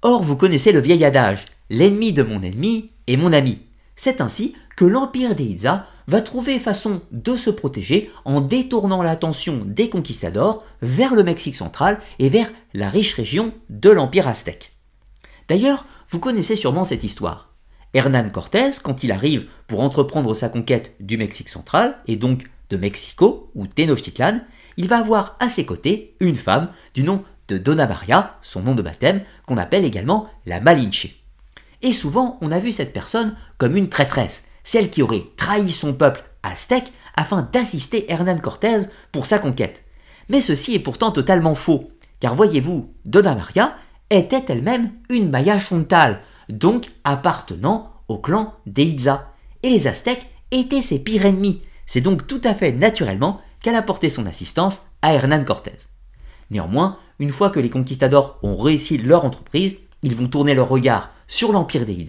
Or, 0.03 0.23
vous 0.23 0.37
connaissez 0.37 0.73
le 0.73 0.81
vieil 0.81 1.05
adage, 1.05 1.47
l'ennemi 1.71 2.13
de 2.13 2.23
mon 2.23 2.43
ennemi 2.43 2.91
est 3.07 3.17
mon 3.17 3.33
ami. 3.33 3.61
C'est 3.95 4.21
ainsi 4.21 4.55
que 4.77 4.85
l'empire 4.85 5.35
des 5.35 5.45
Itza 5.45 5.87
va 6.07 6.21
trouver 6.21 6.61
façon 6.61 7.01
de 7.11 7.37
se 7.37 7.51
protéger 7.51 8.13
en 8.25 8.41
détournant 8.41 9.03
l'attention 9.03 9.63
des 9.65 9.89
conquistadors 9.89 10.65
vers 10.83 11.15
le 11.15 11.25
Mexique 11.25 11.57
central 11.57 12.01
et 12.19 12.29
vers 12.29 12.51
la 12.75 12.89
riche 12.89 13.15
région 13.15 13.53
de 13.71 13.91
l'empire 13.91 14.29
aztèque. 14.29 14.73
D'ailleurs, 15.49 15.85
vous 16.11 16.21
connaissez 16.21 16.55
sûrement 16.55 16.85
cette 16.85 17.05
histoire. 17.05 17.55
Hernán 17.95 18.31
Cortés, 18.31 18.71
quand 18.83 19.03
il 19.03 19.11
arrive 19.11 19.47
pour 19.67 19.81
entreprendre 19.81 20.35
sa 20.35 20.49
conquête 20.49 20.95
du 21.01 21.17
Mexique 21.17 21.49
central, 21.49 21.99
et 22.07 22.17
donc 22.17 22.49
de 22.71 22.77
Mexico 22.77 23.51
ou 23.55 23.67
Tenochtitlan, 23.67 24.41
il 24.77 24.89
va 24.89 24.99
avoir 24.99 25.37
à 25.41 25.49
ses 25.49 25.65
côtés 25.65 26.15
une 26.21 26.35
femme 26.35 26.71
du 26.95 27.03
nom 27.03 27.25
de 27.49 27.59
Dona 27.59 27.87
Maria, 27.87 28.39
son 28.43 28.63
nom 28.63 28.75
de 28.75 28.83
baptême, 28.83 29.23
qu'on 29.47 29.57
appelle 29.57 29.85
également 29.85 30.29
la 30.45 30.61
Malinche. 30.61 31.23
Et 31.83 31.93
souvent, 31.93 32.39
on 32.41 32.53
a 32.53 32.59
vu 32.59 32.73
cette 32.73 32.93
personne 32.93 33.37
comme 33.59 33.77
une 33.77 33.89
traîtresse, 33.89 34.45
celle 34.67 34.91
qui 34.91 35.01
aurait 35.01 35.25
trahi 35.39 35.71
son 35.71 35.95
peuple 35.95 36.23
aztèque 36.43 36.93
afin 37.17 37.49
d'assister 37.51 38.13
Hernán 38.13 38.43
Cortés 38.43 38.89
pour 39.13 39.25
sa 39.25 39.39
conquête. 39.39 39.85
Mais 40.29 40.43
ceci 40.43 40.75
est 40.75 40.81
pourtant 40.81 41.13
totalement 41.13 41.55
faux, 41.55 41.91
car 42.21 42.35
voyez-vous, 42.35 42.93
Dona 43.07 43.35
Maria 43.35 43.77
était 44.11 44.45
elle-même 44.49 44.93
une 45.09 45.31
Maya 45.31 45.59
Chontal, 45.59 46.21
donc 46.49 46.87
appartenant 47.05 47.93
au 48.09 48.19
clan 48.19 48.55
des 48.67 48.97
et 49.63 49.71
les 49.71 49.87
Aztèques 49.87 50.29
étaient 50.51 50.83
ses 50.83 50.99
pires 50.99 51.27
ennemis. 51.27 51.63
C'est 51.87 52.01
donc 52.01 52.27
tout 52.27 52.41
à 52.45 52.55
fait 52.55 52.73
naturellement 52.73 53.41
qu'elle 53.63 53.77
a 53.77 53.83
porté 53.83 54.11
son 54.11 54.27
assistance 54.27 54.83
à 55.01 55.15
Hernán 55.15 55.45
Cortés. 55.45 55.79
Néanmoins, 56.51 56.99
une 57.19 57.33
fois 57.33 57.51
que 57.51 57.61
les 57.61 57.71
conquistadors 57.71 58.39
ont 58.43 58.57
réussi 58.57 58.99
leur 58.99 59.25
entreprise, 59.25 59.79
ils 60.03 60.15
vont 60.15 60.29
tourner 60.29 60.55
leur 60.55 60.69
regard 60.69 61.11
sur 61.29 61.53
l'empire 61.53 61.87
des 61.87 62.07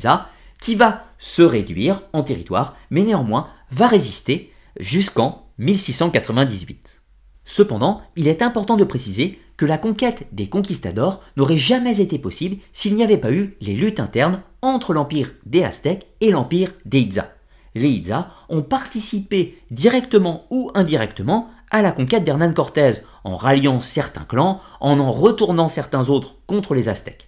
qui 0.60 0.76
va 0.76 1.07
se 1.20 1.42
réduire 1.42 2.04
en 2.14 2.24
territoire, 2.24 2.76
mais 2.90 3.04
néanmoins 3.04 3.48
va 3.72 3.88
résister 3.88 4.52
jusqu'en 4.80 5.48
1698. 5.58 7.02
Cependant, 7.46 8.02
il 8.16 8.28
est 8.28 8.42
important 8.42 8.76
de 8.78 8.84
préciser 8.84 9.40
que 9.56 9.66
la 9.66 9.78
conquête 9.78 10.28
des 10.32 10.48
conquistadors 10.48 11.22
n'aurait 11.36 11.58
jamais 11.58 12.00
été 12.00 12.20
possible 12.20 12.58
s'il 12.72 12.96
n'y 12.96 13.04
avait 13.04 13.18
pas 13.18 13.32
eu 13.32 13.58
les 13.60 13.74
luttes 13.74 14.00
internes 14.00 14.42
entre 14.62 14.94
l'empire 14.94 15.32
des 15.46 15.64
Aztèques 15.64 16.08
et 16.22 16.30
l'empire 16.30 16.74
des 16.86 17.00
Itza. 17.00 17.32
Les 17.74 17.90
Itza 17.90 18.30
ont 18.50 18.62
participé 18.62 19.58
directement 19.72 20.46
ou 20.52 20.72
indirectement 20.76 21.50
à 21.72 21.82
la 21.82 21.92
conquête 21.92 22.24
d'Hernán 22.24 22.54
Cortés 22.54 23.02
en 23.24 23.36
ralliant 23.36 23.82
certains 23.82 24.24
clans, 24.24 24.62
en 24.80 25.00
en 25.00 25.12
retournant 25.12 25.70
certains 25.70 26.10
autres 26.10 26.36
contre 26.46 26.76
les 26.76 26.88
Aztèques. 26.88 27.27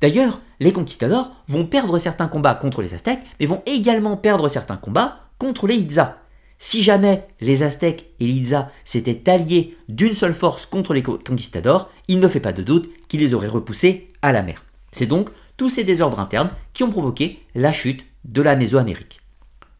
D'ailleurs, 0.00 0.40
les 0.60 0.72
conquistadors 0.72 1.32
vont 1.48 1.66
perdre 1.66 1.98
certains 1.98 2.28
combats 2.28 2.54
contre 2.54 2.82
les 2.82 2.94
Aztèques, 2.94 3.22
mais 3.40 3.46
vont 3.46 3.62
également 3.66 4.16
perdre 4.16 4.48
certains 4.48 4.76
combats 4.76 5.28
contre 5.38 5.66
les 5.66 5.76
Itza. 5.76 6.18
Si 6.58 6.82
jamais 6.82 7.26
les 7.40 7.62
Aztèques 7.62 8.06
et 8.18 8.26
les 8.26 8.42
s'étaient 8.84 9.30
alliés 9.30 9.76
d'une 9.88 10.14
seule 10.14 10.34
force 10.34 10.66
contre 10.66 10.92
les 10.92 11.02
conquistadors, 11.02 11.88
il 12.08 12.18
ne 12.18 12.28
fait 12.28 12.40
pas 12.40 12.52
de 12.52 12.62
doute 12.62 12.90
qu'ils 13.08 13.20
les 13.20 13.34
auraient 13.34 13.46
repoussés 13.46 14.08
à 14.22 14.32
la 14.32 14.42
mer. 14.42 14.64
C'est 14.90 15.06
donc 15.06 15.30
tous 15.56 15.70
ces 15.70 15.84
désordres 15.84 16.18
internes 16.18 16.50
qui 16.72 16.82
ont 16.82 16.90
provoqué 16.90 17.44
la 17.54 17.72
chute 17.72 18.04
de 18.24 18.42
la 18.42 18.56
Mésoamérique. 18.56 19.20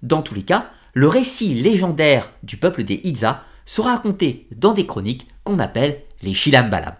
Dans 0.02 0.22
tous 0.22 0.34
les 0.34 0.42
cas, 0.42 0.70
le 0.94 1.08
récit 1.08 1.54
légendaire 1.54 2.30
du 2.44 2.56
peuple 2.56 2.84
des 2.84 3.00
Itza 3.04 3.42
sera 3.66 3.94
raconté 3.94 4.46
dans 4.54 4.72
des 4.72 4.86
chroniques 4.86 5.28
qu'on 5.44 5.58
appelle 5.58 6.02
les 6.22 6.34
Shilambalam. 6.34 6.94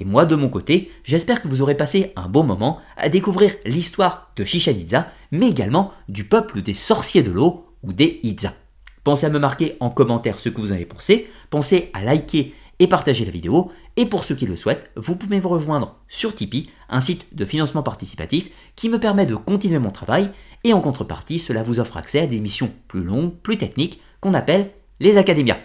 Et 0.00 0.04
moi, 0.04 0.26
de 0.26 0.36
mon 0.36 0.48
côté, 0.48 0.90
j'espère 1.04 1.40
que 1.40 1.48
vous 1.48 1.62
aurez 1.62 1.76
passé 1.76 2.12
un 2.16 2.28
bon 2.28 2.44
moment 2.44 2.80
à 2.96 3.08
découvrir 3.08 3.54
l'histoire 3.64 4.30
de 4.36 4.44
Chichen 4.44 4.78
Itza, 4.78 5.08
mais 5.32 5.48
également 5.48 5.92
du 6.08 6.24
peuple 6.24 6.62
des 6.62 6.74
sorciers 6.74 7.22
de 7.22 7.30
l'eau 7.30 7.66
ou 7.82 7.92
des 7.92 8.20
Itza. 8.22 8.52
Pensez 9.04 9.26
à 9.26 9.30
me 9.30 9.38
marquer 9.38 9.76
en 9.80 9.88
commentaire 9.88 10.40
ce 10.40 10.48
que 10.48 10.60
vous 10.60 10.72
en 10.72 10.74
avez 10.74 10.84
pensé, 10.84 11.30
pensez 11.48 11.90
à 11.94 12.02
liker 12.02 12.52
et 12.78 12.86
partagez 12.86 13.24
la 13.24 13.30
vidéo. 13.30 13.70
Et 13.96 14.04
pour 14.04 14.24
ceux 14.24 14.34
qui 14.34 14.46
le 14.46 14.56
souhaitent, 14.56 14.90
vous 14.96 15.16
pouvez 15.16 15.40
me 15.40 15.46
rejoindre 15.46 15.96
sur 16.08 16.34
Tipeee, 16.34 16.68
un 16.90 17.00
site 17.00 17.34
de 17.34 17.44
financement 17.44 17.82
participatif 17.82 18.50
qui 18.74 18.88
me 18.88 19.00
permet 19.00 19.24
de 19.24 19.34
continuer 19.34 19.78
mon 19.78 19.90
travail 19.90 20.30
et 20.64 20.72
en 20.72 20.80
contrepartie, 20.80 21.38
cela 21.38 21.62
vous 21.62 21.80
offre 21.80 21.96
accès 21.96 22.20
à 22.20 22.26
des 22.26 22.40
missions 22.40 22.72
plus 22.88 23.04
longues, 23.04 23.32
plus 23.32 23.56
techniques 23.56 24.02
qu'on 24.20 24.34
appelle 24.34 24.70
les 25.00 25.16
académias. 25.16 25.58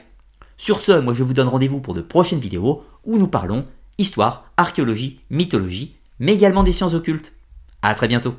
Sur 0.55 0.79
ce, 0.79 0.99
moi 0.99 1.13
je 1.13 1.23
vous 1.23 1.33
donne 1.33 1.47
rendez-vous 1.47 1.81
pour 1.81 1.95
de 1.95 2.01
prochaines 2.01 2.39
vidéos 2.39 2.83
où 3.03 3.17
nous 3.17 3.27
parlons 3.27 3.65
histoire, 4.01 4.51
archéologie, 4.57 5.21
mythologie, 5.29 5.95
mais 6.19 6.33
également 6.33 6.63
des 6.63 6.73
sciences 6.73 6.93
occultes. 6.93 7.33
A 7.81 7.95
très 7.95 8.07
bientôt 8.07 8.35